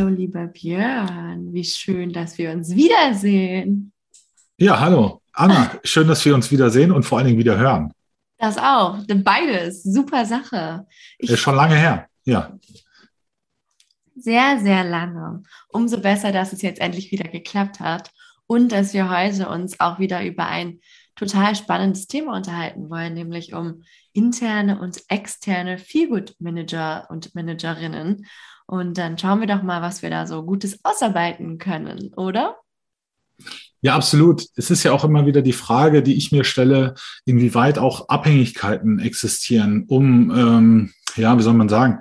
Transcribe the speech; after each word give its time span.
Hallo, 0.00 0.08
lieber 0.08 0.46
Björn. 0.46 1.52
Wie 1.52 1.62
schön, 1.62 2.10
dass 2.10 2.38
wir 2.38 2.52
uns 2.52 2.74
wiedersehen. 2.74 3.92
Ja, 4.56 4.80
hallo. 4.80 5.20
Anna, 5.34 5.78
schön, 5.84 6.08
dass 6.08 6.24
wir 6.24 6.34
uns 6.34 6.50
wiedersehen 6.50 6.90
und 6.90 7.02
vor 7.02 7.18
allen 7.18 7.26
Dingen 7.26 7.38
wieder 7.38 7.58
hören. 7.58 7.92
Das 8.38 8.56
auch. 8.56 8.98
Beides. 9.06 9.82
Super 9.82 10.24
Sache. 10.24 10.86
Ich 11.18 11.28
Ist 11.28 11.40
schon 11.40 11.54
lange 11.54 11.74
her. 11.74 12.06
Ja. 12.24 12.58
Sehr, 14.16 14.58
sehr 14.60 14.84
lange. 14.84 15.42
Umso 15.68 16.00
besser, 16.00 16.32
dass 16.32 16.54
es 16.54 16.62
jetzt 16.62 16.80
endlich 16.80 17.12
wieder 17.12 17.28
geklappt 17.28 17.78
hat 17.78 18.10
und 18.46 18.72
dass 18.72 18.94
wir 18.94 19.10
heute 19.10 19.50
uns 19.50 19.80
auch 19.80 19.98
wieder 19.98 20.24
über 20.24 20.46
ein 20.46 20.80
total 21.20 21.54
spannendes 21.54 22.06
Thema 22.06 22.34
unterhalten 22.34 22.88
wollen, 22.88 23.12
nämlich 23.12 23.52
um 23.52 23.82
interne 24.14 24.80
und 24.80 25.02
externe 25.08 25.76
Feelgood 25.76 26.34
Manager 26.38 27.06
und 27.10 27.34
Managerinnen. 27.34 28.26
Und 28.66 28.96
dann 28.96 29.18
schauen 29.18 29.40
wir 29.40 29.46
doch 29.46 29.62
mal, 29.62 29.82
was 29.82 30.00
wir 30.00 30.08
da 30.08 30.26
so 30.26 30.42
Gutes 30.44 30.80
ausarbeiten 30.82 31.58
können, 31.58 32.14
oder? 32.14 32.56
Ja, 33.82 33.96
absolut. 33.96 34.46
Es 34.56 34.70
ist 34.70 34.82
ja 34.82 34.92
auch 34.92 35.04
immer 35.04 35.26
wieder 35.26 35.42
die 35.42 35.52
Frage, 35.52 36.02
die 36.02 36.16
ich 36.16 36.32
mir 36.32 36.44
stelle, 36.44 36.94
inwieweit 37.26 37.78
auch 37.78 38.08
Abhängigkeiten 38.08 38.98
existieren, 38.98 39.84
um, 39.88 40.30
ähm, 40.30 40.92
ja, 41.16 41.36
wie 41.36 41.42
soll 41.42 41.54
man 41.54 41.68
sagen, 41.68 42.00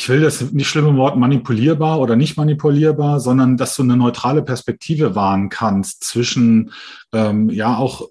ich 0.00 0.08
will 0.08 0.22
das 0.22 0.40
nicht 0.52 0.66
schlimme 0.66 0.96
Wort 0.96 1.18
manipulierbar 1.18 2.00
oder 2.00 2.16
nicht 2.16 2.38
manipulierbar, 2.38 3.20
sondern 3.20 3.58
dass 3.58 3.76
du 3.76 3.82
eine 3.82 3.98
neutrale 3.98 4.40
Perspektive 4.40 5.14
wahren 5.14 5.50
kannst 5.50 6.04
zwischen, 6.04 6.72
ähm, 7.12 7.50
ja, 7.50 7.76
auch 7.76 8.08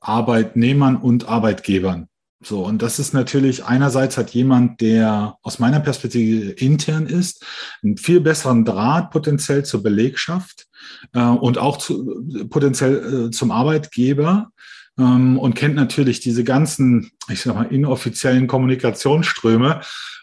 Arbeitnehmern 0.00 0.94
und 0.94 1.28
Arbeitgebern. 1.28 2.06
So, 2.40 2.64
und 2.64 2.82
das 2.82 3.00
ist 3.00 3.12
natürlich 3.14 3.64
einerseits 3.64 4.16
hat 4.16 4.30
jemand, 4.30 4.80
der 4.80 5.38
aus 5.42 5.58
meiner 5.58 5.80
Perspektive 5.80 6.52
intern 6.52 7.06
ist, 7.06 7.44
einen 7.82 7.96
viel 7.96 8.20
besseren 8.20 8.64
Draht 8.64 9.10
potenziell 9.10 9.64
zur 9.64 9.82
Belegschaft 9.82 10.68
äh, 11.14 11.20
und 11.20 11.58
auch 11.58 11.78
zu, 11.78 12.46
potenziell 12.48 13.26
äh, 13.26 13.30
zum 13.32 13.50
Arbeitgeber 13.50 14.52
ähm, 15.00 15.36
und 15.36 15.54
kennt 15.54 15.74
natürlich 15.74 16.20
diese 16.20 16.44
ganzen, 16.44 17.10
ich 17.28 17.40
sag 17.40 17.56
mal, 17.56 17.64
inoffiziellen 17.64 18.46
Kommunikationsströme 18.46 19.80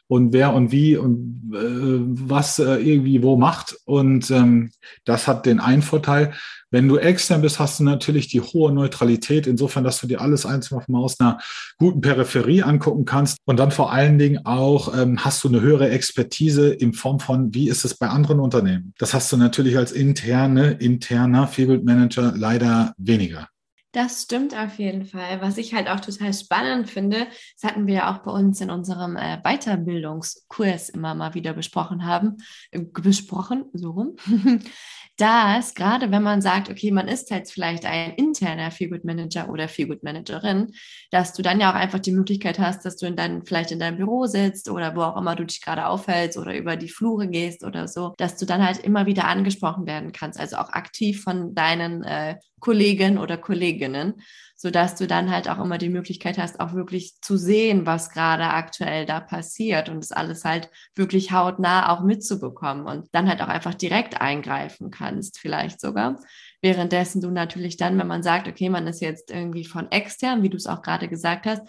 und 0.08 0.34
wer 0.34 0.54
und 0.54 0.72
wie 0.72 0.96
und 0.96 1.52
äh, 1.54 2.00
was 2.28 2.60
äh, 2.60 2.76
irgendwie 2.76 3.22
wo 3.24 3.38
macht. 3.38 3.76
Und 3.86 4.32
ähm, 4.32 4.72
das 5.06 5.28
hat 5.28 5.46
den 5.46 5.60
einen 5.60 5.82
Vorteil. 5.82 6.34
Wenn 6.70 6.88
du 6.88 6.98
extern 6.98 7.42
bist, 7.42 7.60
hast 7.60 7.80
du 7.80 7.84
natürlich 7.84 8.28
die 8.28 8.42
hohe 8.42 8.74
Neutralität, 8.74 9.48
insofern, 9.48 9.86
dass 9.86 10.02
du 10.02 10.08
dir 10.08 10.20
alles 10.20 10.46
einzeln 10.46 10.82
mal 10.88 11.00
aus 11.00 11.20
einer 11.20 11.40
guten 11.78 12.02
Peripherie 12.02 12.64
angucken 12.64 13.06
kannst. 13.06 13.38
Und 13.46 13.58
dann 13.58 13.72
vor 13.72 13.94
allen 13.94 14.18
Dingen 14.18 14.46
auch 14.46 14.98
ähm, 14.98 15.24
hast 15.24 15.44
du 15.44 15.48
eine 15.48 15.62
höhere 15.62 15.90
Expertise 15.90 16.70
in 16.70 16.94
Form 16.94 17.20
von, 17.20 17.54
wie 17.54 17.70
ist 17.70 17.86
es 17.86 17.96
bei 17.96 18.08
anderen 18.10 18.40
Unternehmen? 18.40 18.94
Das 18.98 19.14
hast 19.14 19.32
du 19.32 19.38
natürlich 19.38 19.78
als 19.78 19.92
interne, 19.92 20.72
interner 20.72 21.48
Field 21.48 21.86
Manager 21.86 22.34
leider 22.36 22.94
weniger. 22.98 23.48
Das 23.98 24.22
stimmt 24.22 24.56
auf 24.56 24.78
jeden 24.78 25.06
Fall. 25.06 25.42
Was 25.42 25.58
ich 25.58 25.74
halt 25.74 25.90
auch 25.90 26.00
total 26.00 26.32
spannend 26.32 26.88
finde, 26.88 27.26
das 27.60 27.68
hatten 27.68 27.88
wir 27.88 27.96
ja 27.96 28.14
auch 28.14 28.20
bei 28.20 28.30
uns 28.30 28.62
in 28.62 28.70
unserem 28.70 29.16
äh, 29.16 29.40
Weiterbildungskurs 29.44 30.90
immer 30.90 31.16
mal 31.16 31.34
wieder 31.34 31.54
besprochen 31.54 32.06
haben, 32.06 32.38
äh, 32.70 32.80
besprochen, 32.80 33.66
so 33.74 33.90
rum, 33.90 34.16
dass 35.18 35.74
gerade 35.74 36.12
wenn 36.12 36.22
man 36.22 36.44
sagt, 36.44 36.70
okay, 36.70 36.92
man 36.92 37.08
ist 37.08 37.32
jetzt 37.32 37.52
vielleicht 37.52 37.88
ein 37.88 38.12
interner 38.12 38.70
Feelgood 38.70 39.04
Manager 39.04 39.50
oder 39.50 39.68
Feelgood 39.68 40.04
Managerin, 40.04 40.74
dass 41.10 41.34
du 41.34 41.42
dann 41.42 41.60
ja 41.60 41.72
auch 41.72 41.76
einfach 41.76 41.98
die 41.98 42.12
Möglichkeit 42.12 42.60
hast, 42.60 42.86
dass 42.86 42.98
du 42.98 43.08
in 43.08 43.16
dein, 43.16 43.48
vielleicht 43.48 43.72
in 43.72 43.80
deinem 43.80 43.98
Büro 43.98 44.28
sitzt 44.28 44.70
oder 44.70 44.96
wo 44.96 45.02
auch 45.02 45.18
immer 45.18 45.36
du 45.36 45.44
dich 45.44 45.60
gerade 45.60 45.88
aufhältst 45.88 46.38
oder 46.38 46.56
über 46.56 46.76
die 46.76 46.90
Flure 46.90 47.28
gehst 47.28 47.64
oder 47.64 47.88
so, 47.88 48.14
dass 48.20 48.38
du 48.38 48.46
dann 48.46 48.64
halt 48.64 48.78
immer 48.78 49.08
wieder 49.08 49.28
angesprochen 49.28 49.88
werden 49.88 50.12
kannst, 50.12 50.40
also 50.40 50.58
auch 50.58 50.70
aktiv 50.70 51.24
von 51.24 51.56
deinen 51.56 52.04
äh, 52.04 52.36
Kollegen 52.60 53.18
oder 53.18 53.38
Kolleginnen, 53.38 54.22
sodass 54.56 54.96
du 54.96 55.06
dann 55.06 55.30
halt 55.32 55.48
auch 55.50 55.60
immer 55.60 55.78
die 55.78 55.90
Möglichkeit 55.90 56.38
hast, 56.38 56.60
auch 56.60 56.74
wirklich 56.74 57.22
zu 57.22 57.38
sehen, 57.38 57.86
was 57.86 58.10
gerade 58.10 58.46
aktuell 58.46 59.06
da 59.06 59.20
passiert 59.20 59.90
und 59.90 60.04
es 60.04 60.12
alles 60.12 60.44
halt 60.44 60.70
wirklich 60.96 61.32
hautnah 61.32 61.94
auch 61.94 62.02
mitzubekommen 62.02 62.86
und 62.86 63.08
dann 63.12 63.30
halt 63.30 63.42
auch 63.42 63.48
einfach 63.48 63.76
direkt 63.76 64.20
eingreifen 64.20 64.90
kannst, 64.90 65.40
vielleicht 65.40 65.80
sogar. 65.80 66.20
Währenddessen 66.62 67.22
du 67.22 67.30
natürlich 67.30 67.78
dann, 67.78 68.00
wenn 68.00 68.08
man 68.08 68.24
sagt, 68.24 68.48
okay, 68.48 68.70
man 68.70 68.88
ist 68.88 69.02
jetzt 69.02 69.30
irgendwie 69.30 69.66
von 69.66 69.92
extern, 69.92 70.42
wie 70.42 70.50
du 70.50 70.58
es 70.58 70.66
auch 70.66 70.82
gerade 70.82 71.08
gesagt 71.08 71.46
hast, 71.46 71.62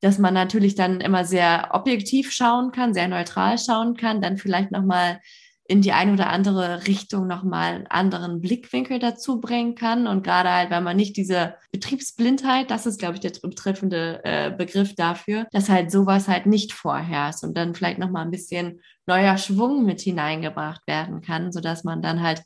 dass 0.00 0.18
man 0.18 0.34
natürlich 0.34 0.74
dann 0.74 1.00
immer 1.00 1.24
sehr 1.24 1.68
objektiv 1.72 2.32
schauen 2.32 2.72
kann, 2.72 2.92
sehr 2.92 3.08
neutral 3.08 3.58
schauen 3.58 3.96
kann, 3.96 4.20
dann 4.20 4.36
vielleicht 4.36 4.70
nochmal 4.70 5.20
in 5.66 5.80
die 5.80 5.92
eine 5.92 6.12
oder 6.12 6.28
andere 6.28 6.86
Richtung 6.86 7.26
nochmal 7.26 7.74
einen 7.74 7.86
anderen 7.86 8.40
Blickwinkel 8.42 8.98
dazu 8.98 9.40
bringen 9.40 9.74
kann. 9.74 10.06
Und 10.06 10.22
gerade 10.22 10.50
halt, 10.50 10.70
weil 10.70 10.82
man 10.82 10.96
nicht 10.96 11.16
diese 11.16 11.54
Betriebsblindheit, 11.72 12.70
das 12.70 12.84
ist, 12.84 12.98
glaube 12.98 13.14
ich, 13.14 13.20
der 13.20 13.32
betreffende 13.42 14.20
äh, 14.24 14.50
Begriff 14.50 14.94
dafür, 14.94 15.46
dass 15.52 15.70
halt 15.70 15.90
sowas 15.90 16.28
halt 16.28 16.44
nicht 16.44 16.74
vorherrscht 16.74 17.44
und 17.44 17.56
dann 17.56 17.74
vielleicht 17.74 17.98
nochmal 17.98 18.24
ein 18.24 18.30
bisschen 18.30 18.80
neuer 19.06 19.38
Schwung 19.38 19.86
mit 19.86 20.02
hineingebracht 20.02 20.86
werden 20.86 21.22
kann, 21.22 21.50
sodass 21.50 21.82
man 21.82 22.02
dann 22.02 22.22
halt 22.22 22.42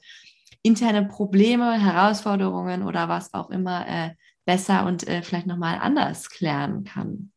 interne 0.62 1.04
Probleme, 1.06 1.80
Herausforderungen 1.80 2.84
oder 2.84 3.08
was 3.08 3.34
auch 3.34 3.50
immer 3.50 3.86
äh, 3.88 4.10
besser 4.44 4.86
und 4.86 5.06
äh, 5.08 5.22
vielleicht 5.22 5.46
nochmal 5.46 5.78
anders 5.80 6.30
klären 6.30 6.84
kann. 6.84 7.32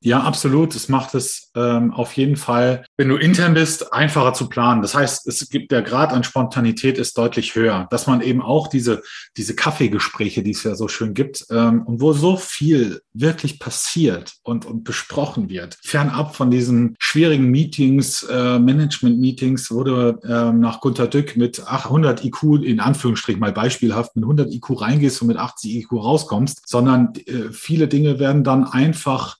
Ja, 0.00 0.20
absolut. 0.20 0.74
Es 0.74 0.88
macht 0.88 1.14
es 1.14 1.50
ähm, 1.56 1.92
auf 1.92 2.12
jeden 2.12 2.36
Fall, 2.36 2.84
wenn 2.98 3.08
du 3.08 3.16
intern 3.16 3.54
bist, 3.54 3.94
einfacher 3.94 4.34
zu 4.34 4.48
planen. 4.48 4.82
Das 4.82 4.94
heißt, 4.94 5.26
es 5.26 5.48
gibt 5.48 5.72
der 5.72 5.82
Grad 5.82 6.12
an 6.12 6.22
Spontanität 6.22 6.98
ist 6.98 7.16
deutlich 7.16 7.54
höher, 7.54 7.86
dass 7.90 8.06
man 8.06 8.20
eben 8.20 8.42
auch 8.42 8.68
diese 8.68 9.02
diese 9.36 9.56
Kaffeegespräche, 9.56 10.42
die 10.42 10.50
es 10.50 10.62
ja 10.64 10.74
so 10.74 10.88
schön 10.88 11.14
gibt, 11.14 11.46
ähm, 11.50 11.82
und 11.82 12.00
wo 12.00 12.12
so 12.12 12.36
viel 12.36 13.00
wirklich 13.14 13.58
passiert 13.58 14.34
und 14.42 14.66
und 14.66 14.84
besprochen 14.84 15.48
wird, 15.48 15.78
fernab 15.82 16.36
von 16.36 16.50
diesen 16.50 16.94
schwierigen 16.98 17.50
Meetings, 17.50 18.22
äh, 18.24 18.58
Management-Meetings, 18.58 19.70
wo 19.70 19.82
du 19.82 20.20
ähm, 20.28 20.60
nach 20.60 20.80
Gunter 20.80 21.08
Dück 21.08 21.36
mit 21.36 21.66
800 21.66 22.22
IQ 22.22 22.62
in 22.62 22.80
Anführungsstrichen 22.80 23.40
mal 23.40 23.52
beispielhaft 23.52 24.14
mit 24.14 24.24
100 24.24 24.52
IQ 24.52 24.82
reingehst 24.82 25.22
und 25.22 25.28
mit 25.28 25.38
80 25.38 25.74
IQ 25.76 25.92
rauskommst, 25.92 26.68
sondern 26.68 27.14
äh, 27.26 27.50
viele 27.50 27.88
Dinge 27.88 28.18
werden 28.18 28.44
dann 28.44 28.64
einfach 28.64 29.38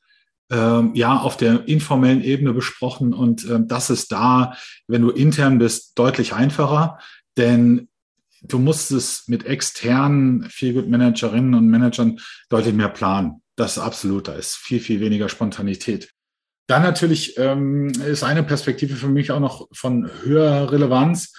ähm, 0.51 0.93
ja 0.95 1.19
auf 1.19 1.37
der 1.37 1.67
informellen 1.69 2.23
Ebene 2.23 2.53
besprochen 2.53 3.13
und 3.13 3.45
ähm, 3.49 3.67
das 3.69 3.91
ist 3.91 4.13
da, 4.13 4.57
wenn 4.87 5.03
du 5.03 5.11
intern 5.11 5.59
bist, 5.59 5.99
deutlich 5.99 6.35
einfacher, 6.35 6.99
denn 7.37 7.89
du 8.43 8.59
musst 8.59 8.91
es 8.93 9.27
mit 9.27 9.45
externen 9.45 10.45
Feelgood 10.45 10.89
Managerinnen 10.89 11.55
und 11.55 11.69
Managern 11.69 12.21
deutlich 12.49 12.75
mehr 12.75 12.89
planen. 12.89 13.43
Das 13.57 13.77
ist 13.77 13.83
absolut, 13.83 14.29
da 14.29 14.35
ist 14.35 14.57
viel, 14.57 14.81
viel 14.81 15.01
weniger 15.01 15.29
Spontanität. 15.29 16.11
Dann 16.69 16.83
natürlich 16.83 17.39
ähm, 17.39 17.89
ist 17.89 18.23
eine 18.23 18.43
Perspektive 18.43 18.97
für 18.97 19.09
mich 19.09 19.31
auch 19.31 19.41
noch 19.41 19.69
von 19.73 20.11
höherer 20.23 20.73
Relevanz. 20.73 21.33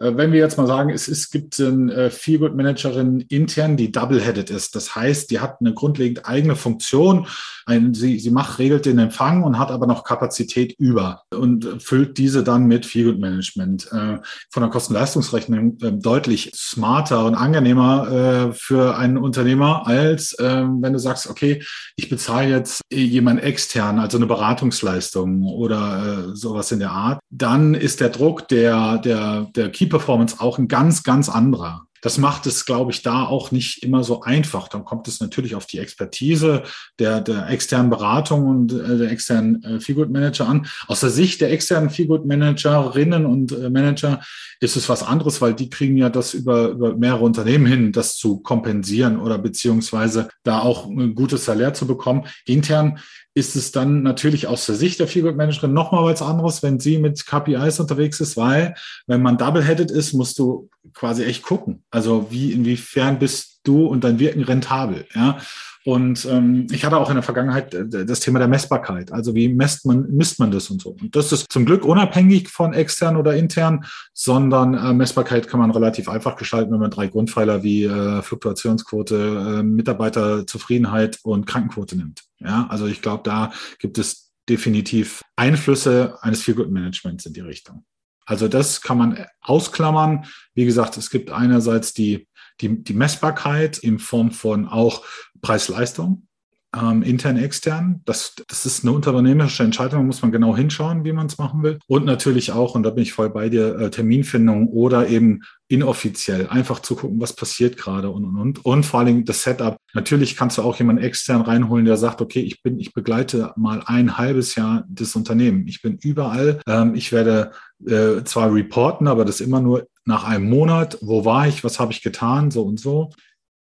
Äh, 0.00 0.16
wenn 0.16 0.32
wir 0.32 0.40
jetzt 0.40 0.56
mal 0.56 0.66
sagen, 0.66 0.90
es, 0.90 1.08
es 1.08 1.30
gibt 1.30 1.60
eine 1.60 1.92
äh, 1.92 2.10
Feelgood 2.10 2.56
Managerin 2.56 3.20
intern, 3.28 3.76
die 3.76 3.92
double-headed 3.92 4.50
ist. 4.50 4.74
Das 4.74 4.96
heißt, 4.96 5.30
die 5.30 5.40
hat 5.40 5.60
eine 5.60 5.74
grundlegend 5.74 6.26
eigene 6.26 6.56
Funktion. 6.56 7.26
Ein, 7.66 7.94
sie, 7.94 8.18
sie 8.18 8.30
macht, 8.30 8.58
regelt 8.58 8.86
den 8.86 8.98
Empfang 8.98 9.42
und 9.42 9.58
hat 9.58 9.70
aber 9.70 9.86
noch 9.86 10.04
Kapazität 10.04 10.74
über 10.78 11.22
und 11.32 11.82
füllt 11.82 12.18
diese 12.18 12.42
dann 12.42 12.66
mit 12.66 12.86
Feelgood 12.86 13.20
Management. 13.20 13.92
Äh, 13.92 14.18
von 14.50 14.62
der 14.62 14.70
Kosten-Leistungsrechnung 14.70 15.78
deutlich 15.78 16.50
smarter 16.54 17.26
und 17.26 17.34
angenehmer 17.34 18.52
für 18.54 18.96
einen 18.96 19.18
Unternehmer, 19.18 19.86
als 19.86 20.34
wenn 20.38 20.92
du 20.92 20.98
sagst, 20.98 21.28
okay, 21.28 21.62
ich 21.96 22.08
bezahle 22.08 22.48
jetzt 22.48 22.80
jemand 22.92 23.42
extern, 23.42 23.98
also 23.98 24.16
eine 24.16 24.26
Beratungsleistung 24.26 25.44
oder 25.44 26.34
sowas 26.34 26.72
in 26.72 26.78
der 26.78 26.90
Art. 26.90 27.20
Dann 27.30 27.74
ist 27.74 28.00
der 28.00 28.08
Druck 28.08 28.48
der, 28.48 28.98
der, 28.98 29.48
der 29.54 29.70
Keep 29.70 29.89
Performance 29.90 30.40
auch 30.40 30.58
ein 30.58 30.68
ganz, 30.68 31.02
ganz 31.02 31.28
anderer. 31.28 31.82
Das 32.02 32.18
macht 32.18 32.46
es, 32.46 32.64
glaube 32.64 32.92
ich, 32.92 33.02
da 33.02 33.24
auch 33.24 33.50
nicht 33.50 33.82
immer 33.82 34.04
so 34.04 34.22
einfach. 34.22 34.68
Dann 34.68 34.84
kommt 34.84 35.06
es 35.08 35.20
natürlich 35.20 35.54
auf 35.54 35.66
die 35.66 35.78
Expertise 35.78 36.62
der, 36.98 37.20
der 37.20 37.48
externen 37.48 37.90
Beratung 37.90 38.46
und 38.46 38.72
äh, 38.72 38.98
der 38.98 39.10
externen 39.10 39.62
äh, 39.62 39.80
Feelgood 39.80 40.10
Manager 40.10 40.48
an. 40.48 40.66
Aus 40.86 41.00
der 41.00 41.10
Sicht 41.10 41.40
der 41.40 41.52
externen 41.52 41.90
Feelgood 41.90 42.26
Managerinnen 42.26 43.26
und 43.26 43.52
äh, 43.52 43.68
Manager 43.70 44.20
ist 44.60 44.76
es 44.76 44.88
was 44.88 45.02
anderes, 45.02 45.40
weil 45.40 45.54
die 45.54 45.70
kriegen 45.70 45.96
ja 45.96 46.08
das 46.08 46.34
über, 46.34 46.68
über 46.68 46.96
mehrere 46.96 47.24
Unternehmen 47.24 47.66
hin, 47.66 47.92
das 47.92 48.16
zu 48.16 48.40
kompensieren 48.40 49.18
oder 49.18 49.38
beziehungsweise 49.38 50.28
da 50.42 50.60
auch 50.60 50.86
ein 50.86 51.14
gutes 51.14 51.44
Salär 51.44 51.74
zu 51.74 51.86
bekommen. 51.86 52.26
Intern 52.46 52.98
ist 53.40 53.56
es 53.56 53.72
dann 53.72 54.02
natürlich 54.02 54.46
aus 54.46 54.66
der 54.66 54.74
Sicht 54.76 55.00
der 55.00 55.08
Figure 55.08 55.32
Managerin 55.32 55.72
nochmal 55.72 56.04
was 56.04 56.22
anderes, 56.22 56.62
wenn 56.62 56.78
sie 56.78 56.98
mit 56.98 57.26
KPIs 57.26 57.80
unterwegs 57.80 58.20
ist, 58.20 58.36
weil 58.36 58.74
wenn 59.06 59.22
man 59.22 59.38
double-headed 59.38 59.90
ist, 59.90 60.12
musst 60.12 60.38
du 60.38 60.68
quasi 60.92 61.24
echt 61.24 61.42
gucken. 61.42 61.82
Also 61.90 62.26
wie, 62.30 62.52
inwiefern 62.52 63.18
bist 63.18 63.60
du 63.64 63.86
und 63.86 64.04
dein 64.04 64.18
Wirken 64.18 64.44
rentabel, 64.44 65.06
ja? 65.14 65.38
Und 65.84 66.26
ähm, 66.26 66.66
ich 66.70 66.84
hatte 66.84 66.98
auch 66.98 67.08
in 67.08 67.16
der 67.16 67.22
Vergangenheit 67.22 67.72
äh, 67.72 68.04
das 68.04 68.20
Thema 68.20 68.38
der 68.38 68.48
Messbarkeit. 68.48 69.12
Also 69.12 69.34
wie 69.34 69.48
messt 69.48 69.86
man, 69.86 70.06
misst 70.10 70.38
man 70.38 70.50
das 70.50 70.68
und 70.70 70.82
so. 70.82 70.90
Und 71.00 71.16
das 71.16 71.32
ist 71.32 71.50
zum 71.50 71.64
Glück 71.64 71.84
unabhängig 71.84 72.48
von 72.48 72.74
extern 72.74 73.16
oder 73.16 73.34
intern, 73.34 73.84
sondern 74.12 74.74
äh, 74.74 74.92
Messbarkeit 74.92 75.48
kann 75.48 75.60
man 75.60 75.70
relativ 75.70 76.08
einfach 76.08 76.36
gestalten, 76.36 76.72
wenn 76.72 76.80
man 76.80 76.90
drei 76.90 77.06
Grundpfeiler 77.06 77.62
wie 77.62 77.84
äh, 77.84 78.20
Fluktuationsquote, 78.22 79.60
äh, 79.60 79.62
Mitarbeiterzufriedenheit 79.62 81.18
und 81.22 81.46
Krankenquote 81.46 81.96
nimmt. 81.96 82.24
Ja, 82.40 82.66
also 82.68 82.86
ich 82.86 83.00
glaube, 83.00 83.22
da 83.24 83.52
gibt 83.78 83.98
es 83.98 84.32
definitiv 84.48 85.22
Einflüsse 85.36 86.18
eines 86.20 86.42
Feel-Good-Managements 86.42 87.24
in 87.26 87.32
die 87.32 87.40
Richtung. 87.40 87.84
Also 88.26 88.46
das 88.46 88.80
kann 88.80 88.98
man 88.98 89.26
ausklammern. 89.40 90.24
Wie 90.54 90.64
gesagt, 90.64 90.96
es 90.96 91.10
gibt 91.10 91.30
einerseits 91.30 91.94
die 91.94 92.28
die, 92.60 92.82
die 92.82 92.94
Messbarkeit 92.94 93.78
in 93.78 93.98
Form 93.98 94.30
von 94.30 94.68
auch 94.68 95.04
Preis-Leistung, 95.40 96.26
ähm, 96.76 97.02
intern, 97.02 97.36
extern. 97.36 98.00
Das, 98.04 98.34
das 98.46 98.64
ist 98.64 98.84
eine 98.84 98.92
unternehmerische 98.92 99.64
Entscheidung, 99.64 100.00
da 100.00 100.06
muss 100.06 100.22
man 100.22 100.30
genau 100.30 100.56
hinschauen, 100.56 101.04
wie 101.04 101.12
man 101.12 101.26
es 101.26 101.38
machen 101.38 101.62
will. 101.62 101.78
Und 101.86 102.04
natürlich 102.04 102.52
auch, 102.52 102.74
und 102.74 102.84
da 102.84 102.90
bin 102.90 103.02
ich 103.02 103.12
voll 103.12 103.30
bei 103.30 103.48
dir, 103.48 103.78
äh, 103.78 103.90
Terminfindung 103.90 104.68
oder 104.68 105.08
eben 105.08 105.42
inoffiziell 105.68 106.48
einfach 106.48 106.80
zu 106.80 106.96
gucken, 106.96 107.20
was 107.20 107.34
passiert 107.34 107.76
gerade 107.76 108.10
und, 108.10 108.24
und, 108.24 108.36
und. 108.36 108.64
Und 108.64 108.86
vor 108.86 109.04
Dingen 109.04 109.24
das 109.24 109.42
Setup. 109.42 109.78
Natürlich 109.94 110.36
kannst 110.36 110.58
du 110.58 110.62
auch 110.62 110.76
jemanden 110.76 111.02
extern 111.02 111.42
reinholen, 111.42 111.86
der 111.86 111.96
sagt, 111.96 112.20
okay, 112.20 112.40
ich 112.40 112.62
bin, 112.62 112.78
ich 112.78 112.92
begleite 112.92 113.52
mal 113.56 113.82
ein 113.86 114.16
halbes 114.16 114.54
Jahr 114.54 114.84
das 114.88 115.16
Unternehmen. 115.16 115.66
Ich 115.66 115.82
bin 115.82 115.98
überall. 116.02 116.60
Ähm, 116.66 116.94
ich 116.94 117.10
werde 117.12 117.52
äh, 117.86 118.22
zwar 118.24 118.54
reporten, 118.54 119.08
aber 119.08 119.24
das 119.24 119.40
immer 119.40 119.60
nur 119.60 119.88
nach 120.04 120.24
einem 120.24 120.48
Monat. 120.48 120.98
Wo 121.00 121.24
war 121.24 121.48
ich? 121.48 121.64
Was 121.64 121.80
habe 121.80 121.92
ich 121.92 122.02
getan? 122.02 122.50
So 122.50 122.62
und 122.62 122.78
so. 122.78 123.10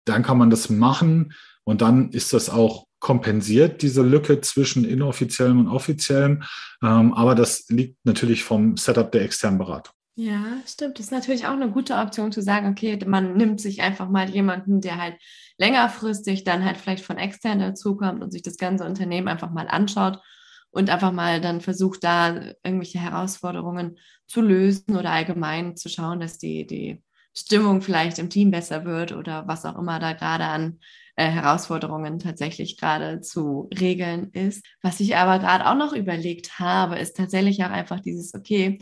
Dann 0.06 0.24
kann 0.24 0.38
man 0.38 0.50
das 0.50 0.70
machen. 0.70 1.34
Und 1.64 1.82
dann 1.82 2.12
ist 2.12 2.32
das 2.32 2.50
auch 2.50 2.87
kompensiert, 3.00 3.82
diese 3.82 4.02
Lücke 4.02 4.42
zwischen 4.42 4.84
inoffiziellem 4.86 5.60
und 5.60 5.68
offiziellem. 5.68 6.44
Ähm, 6.84 7.14
aber 7.14 7.36
das 7.36 7.66
liegt 7.70 7.98
natürlich 8.06 8.44
vom 8.44 8.78
Setup 8.78 9.12
der 9.12 9.24
externen 9.24 9.60
Beratung. 9.60 9.94
Ja, 10.20 10.44
stimmt. 10.66 10.98
Das 10.98 11.06
ist 11.06 11.12
natürlich 11.12 11.46
auch 11.46 11.52
eine 11.52 11.70
gute 11.70 11.94
Option 11.96 12.32
zu 12.32 12.42
sagen, 12.42 12.72
okay, 12.72 12.98
man 13.06 13.38
nimmt 13.38 13.62
sich 13.62 13.84
einfach 13.84 14.10
mal 14.10 14.28
jemanden, 14.30 14.82
der 14.82 14.98
halt 14.98 15.16
längerfristig 15.60 16.44
dann 16.44 16.66
halt 16.66 16.78
vielleicht 16.78 17.06
von 17.06 17.18
extern 17.18 17.60
dazukommt 17.60 18.24
und 18.24 18.32
sich 18.32 18.42
das 18.42 18.58
ganze 18.58 18.84
Unternehmen 18.84 19.28
einfach 19.28 19.52
mal 19.52 19.68
anschaut 19.68 20.20
und 20.72 20.90
einfach 20.90 21.12
mal 21.12 21.40
dann 21.40 21.62
versucht, 21.62 22.04
da 22.04 22.36
irgendwelche 22.64 23.00
Herausforderungen 23.00 24.00
zu 24.26 24.42
lösen 24.42 24.96
oder 24.96 25.12
allgemein 25.12 25.76
zu 25.76 25.88
schauen, 25.88 26.20
dass 26.20 26.40
die, 26.40 26.66
die 26.66 27.04
Stimmung 27.36 27.84
vielleicht 27.84 28.18
im 28.18 28.32
Team 28.32 28.50
besser 28.50 28.86
wird 28.86 29.12
oder 29.12 29.48
was 29.48 29.66
auch 29.66 29.78
immer 29.78 30.00
da 30.00 30.14
gerade 30.14 30.46
an 30.46 30.80
äh, 31.18 31.30
Herausforderungen 31.30 32.20
tatsächlich 32.20 32.78
gerade 32.78 33.22
zu 33.22 33.70
regeln 33.78 34.30
ist. 34.34 34.64
Was 34.82 35.00
ich 35.00 35.18
aber 35.18 35.40
gerade 35.40 35.68
auch 35.68 35.76
noch 35.76 35.94
überlegt 35.94 36.60
habe, 36.60 36.98
ist 36.98 37.18
tatsächlich 37.18 37.64
auch 37.64 37.72
einfach 37.72 38.00
dieses, 38.00 38.34
okay, 38.34 38.80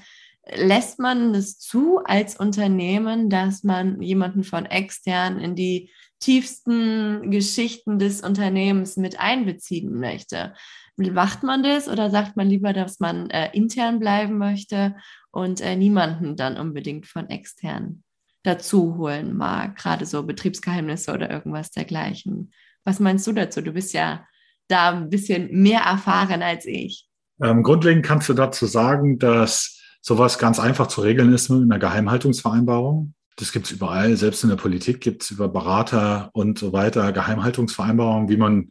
lässt 0.53 0.99
man 0.99 1.33
es 1.33 1.57
zu 1.59 1.99
als 2.03 2.35
Unternehmen, 2.37 3.29
dass 3.29 3.63
man 3.63 4.01
jemanden 4.01 4.43
von 4.43 4.65
extern 4.65 5.39
in 5.39 5.55
die 5.55 5.89
tiefsten 6.19 7.31
Geschichten 7.31 7.99
des 7.99 8.21
Unternehmens 8.21 8.97
mit 8.97 9.19
einbeziehen 9.19 9.97
möchte? 9.97 10.53
Macht 10.97 11.43
man 11.43 11.63
das 11.63 11.87
oder 11.87 12.09
sagt 12.09 12.37
man 12.37 12.49
lieber, 12.49 12.73
dass 12.73 12.99
man 12.99 13.29
äh, 13.29 13.49
intern 13.53 13.99
bleiben 13.99 14.37
möchte 14.37 14.95
und 15.31 15.61
äh, 15.61 15.75
niemanden 15.75 16.35
dann 16.35 16.57
unbedingt 16.57 17.05
von 17.05 17.29
extern 17.29 18.04
dazu 18.45 18.97
holen 18.97 19.35
mag, 19.35 19.75
gerade 19.75 20.05
so 20.05 20.23
Betriebsgeheimnisse 20.23 21.13
oder 21.13 21.29
irgendwas 21.29 21.71
dergleichen. 21.71 22.51
Was 22.83 22.99
meinst 22.99 23.25
du 23.25 23.33
dazu? 23.33 23.61
Du 23.61 23.71
bist 23.71 23.93
ja 23.93 24.25
da 24.67 24.91
ein 24.91 25.09
bisschen 25.09 25.49
mehr 25.51 25.81
erfahren 25.81 26.41
als 26.41 26.65
ich. 26.65 27.07
Ähm, 27.41 27.63
grundlegend 27.63 28.05
kannst 28.05 28.29
du 28.29 28.33
dazu 28.33 28.65
sagen, 28.65 29.19
dass 29.19 29.81
sowas 30.01 30.37
ganz 30.37 30.59
einfach 30.59 30.87
zu 30.87 31.01
regeln 31.01 31.33
ist 31.33 31.49
mit 31.49 31.63
einer 31.63 31.79
Geheimhaltungsvereinbarung. 31.79 33.13
Das 33.37 33.51
gibt 33.51 33.65
es 33.65 33.71
überall, 33.71 34.15
selbst 34.15 34.43
in 34.43 34.49
der 34.49 34.55
Politik 34.55 35.01
gibt 35.01 35.23
es 35.23 35.31
über 35.31 35.49
Berater 35.49 36.29
und 36.33 36.57
so 36.57 36.71
weiter 36.71 37.11
Geheimhaltungsvereinbarungen, 37.11 38.29
wie 38.29 38.37
man 38.37 38.69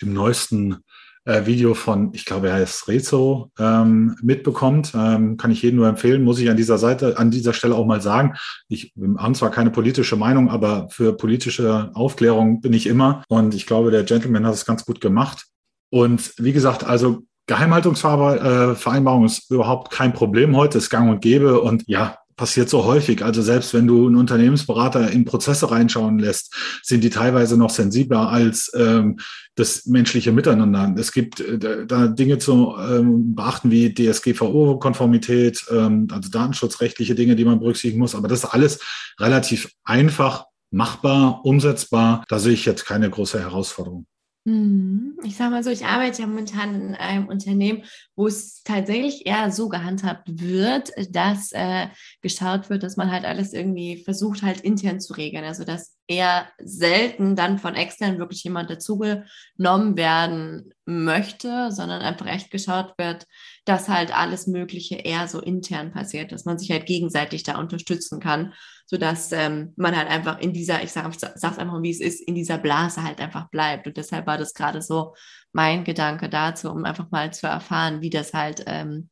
im 0.00 0.12
neuesten 0.12 0.78
äh, 1.26 1.44
Video 1.44 1.74
von, 1.74 2.10
ich 2.14 2.24
glaube, 2.24 2.48
er 2.48 2.54
heißt 2.54 2.88
Rezo, 2.88 3.50
ähm, 3.58 4.16
mitbekommt. 4.22 4.92
Ähm, 4.94 5.36
kann 5.36 5.50
ich 5.50 5.60
jedem 5.60 5.76
nur 5.76 5.88
empfehlen, 5.88 6.22
muss 6.22 6.38
ich 6.38 6.48
an 6.48 6.56
dieser 6.56 6.78
Seite, 6.78 7.18
an 7.18 7.30
dieser 7.30 7.52
Stelle 7.52 7.74
auch 7.74 7.84
mal 7.84 8.00
sagen. 8.00 8.34
Ich 8.68 8.94
habe 9.18 9.34
zwar 9.34 9.50
keine 9.50 9.70
politische 9.70 10.16
Meinung, 10.16 10.48
aber 10.48 10.88
für 10.90 11.16
politische 11.16 11.90
Aufklärung 11.94 12.60
bin 12.60 12.72
ich 12.72 12.86
immer. 12.86 13.22
Und 13.28 13.54
ich 13.54 13.66
glaube, 13.66 13.90
der 13.90 14.04
Gentleman 14.04 14.46
hat 14.46 14.54
es 14.54 14.64
ganz 14.64 14.84
gut 14.84 15.00
gemacht. 15.00 15.46
Und 15.90 16.32
wie 16.38 16.52
gesagt, 16.52 16.84
also 16.84 17.22
Geheimhaltungsvereinbarung 17.46 19.22
äh, 19.22 19.26
ist 19.26 19.50
überhaupt 19.50 19.90
kein 19.90 20.12
Problem 20.12 20.56
heute, 20.56 20.78
ist 20.78 20.90
gang 20.90 21.10
und 21.10 21.20
gäbe. 21.20 21.60
Und 21.60 21.84
ja, 21.86 22.16
passiert 22.36 22.68
so 22.68 22.84
häufig. 22.84 23.24
Also 23.24 23.42
selbst 23.42 23.72
wenn 23.74 23.86
du 23.86 24.06
einen 24.06 24.16
Unternehmensberater 24.16 25.10
in 25.10 25.24
Prozesse 25.24 25.70
reinschauen 25.70 26.18
lässt, 26.18 26.54
sind 26.82 27.02
die 27.02 27.10
teilweise 27.10 27.56
noch 27.56 27.70
sensibler 27.70 28.28
als 28.28 28.70
ähm, 28.74 29.18
das 29.54 29.86
menschliche 29.86 30.32
Miteinander. 30.32 30.94
Es 30.98 31.12
gibt 31.12 31.40
äh, 31.40 31.86
da 31.86 32.06
Dinge 32.08 32.38
zu 32.38 32.74
ähm, 32.78 33.34
beachten 33.34 33.70
wie 33.70 33.92
DSGVO-Konformität, 33.94 35.64
ähm, 35.70 36.08
also 36.12 36.30
datenschutzrechtliche 36.30 37.14
Dinge, 37.14 37.36
die 37.36 37.44
man 37.44 37.58
berücksichtigen 37.58 38.00
muss. 38.00 38.14
Aber 38.14 38.28
das 38.28 38.44
ist 38.44 38.50
alles 38.50 38.80
relativ 39.18 39.70
einfach 39.84 40.44
machbar, 40.70 41.44
umsetzbar. 41.44 42.24
Da 42.28 42.38
sehe 42.38 42.52
ich 42.52 42.66
jetzt 42.66 42.84
keine 42.84 43.08
große 43.08 43.40
Herausforderung. 43.40 44.06
Mhm. 44.46 45.18
Ich 45.24 45.36
sage 45.36 45.50
mal 45.50 45.64
so, 45.64 45.70
ich 45.70 45.86
arbeite 45.86 46.22
ja 46.22 46.28
momentan 46.28 46.72
in 46.80 46.94
einem 46.94 47.26
Unternehmen, 47.26 47.82
wo 48.14 48.28
es 48.28 48.62
tatsächlich 48.62 49.26
eher 49.26 49.50
so 49.50 49.68
gehandhabt 49.68 50.40
wird, 50.40 50.92
dass 51.10 51.50
äh, 51.50 51.88
geschaut 52.22 52.70
wird, 52.70 52.84
dass 52.84 52.96
man 52.96 53.10
halt 53.10 53.24
alles 53.24 53.52
irgendwie 53.52 54.04
versucht 54.04 54.42
halt 54.42 54.60
intern 54.60 55.00
zu 55.00 55.14
regeln. 55.14 55.42
Also 55.44 55.64
dass 55.64 55.96
eher 56.06 56.46
selten 56.62 57.34
dann 57.34 57.58
von 57.58 57.74
extern 57.74 58.18
wirklich 58.20 58.44
jemand 58.44 58.70
dazugenommen 58.70 59.96
werden 59.96 60.70
möchte, 60.84 61.72
sondern 61.72 62.00
einfach 62.02 62.26
echt 62.26 62.52
geschaut 62.52 62.94
wird, 62.98 63.26
dass 63.64 63.88
halt 63.88 64.16
alles 64.16 64.46
Mögliche 64.46 64.94
eher 64.94 65.26
so 65.26 65.40
intern 65.40 65.90
passiert, 65.90 66.30
dass 66.30 66.44
man 66.44 66.56
sich 66.56 66.70
halt 66.70 66.86
gegenseitig 66.86 67.42
da 67.42 67.58
unterstützen 67.58 68.20
kann 68.20 68.52
sodass 68.86 69.32
ähm, 69.32 69.72
man 69.76 69.96
halt 69.96 70.08
einfach 70.08 70.38
in 70.38 70.52
dieser, 70.52 70.82
ich 70.82 70.92
sage 70.92 71.10
es 71.10 71.44
einfach, 71.44 71.82
wie 71.82 71.90
es 71.90 72.00
ist, 72.00 72.20
in 72.20 72.34
dieser 72.34 72.56
Blase 72.56 73.02
halt 73.02 73.20
einfach 73.20 73.50
bleibt. 73.50 73.86
Und 73.86 73.96
deshalb 73.96 74.26
war 74.26 74.38
das 74.38 74.54
gerade 74.54 74.80
so 74.80 75.14
mein 75.52 75.84
Gedanke 75.84 76.28
dazu, 76.28 76.70
um 76.70 76.84
einfach 76.84 77.10
mal 77.10 77.32
zu 77.32 77.48
erfahren, 77.48 78.00
wie 78.00 78.10
das 78.10 78.32
halt 78.32 78.62
ähm, 78.66 79.10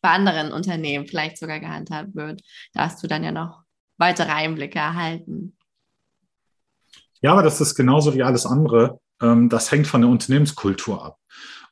bei 0.00 0.10
anderen 0.10 0.52
Unternehmen 0.52 1.06
vielleicht 1.06 1.38
sogar 1.38 1.60
gehandhabt 1.60 2.14
wird. 2.14 2.40
Da 2.72 2.84
hast 2.84 3.02
du 3.02 3.08
dann 3.08 3.24
ja 3.24 3.32
noch 3.32 3.62
weitere 3.98 4.30
Einblicke 4.30 4.78
erhalten. 4.78 5.56
Ja, 7.20 7.32
aber 7.32 7.42
das 7.42 7.60
ist 7.60 7.74
genauso 7.74 8.14
wie 8.14 8.22
alles 8.22 8.46
andere. 8.46 9.00
Ähm, 9.20 9.48
das 9.48 9.70
hängt 9.70 9.86
von 9.86 10.00
der 10.02 10.10
Unternehmenskultur 10.10 11.04
ab. 11.04 11.18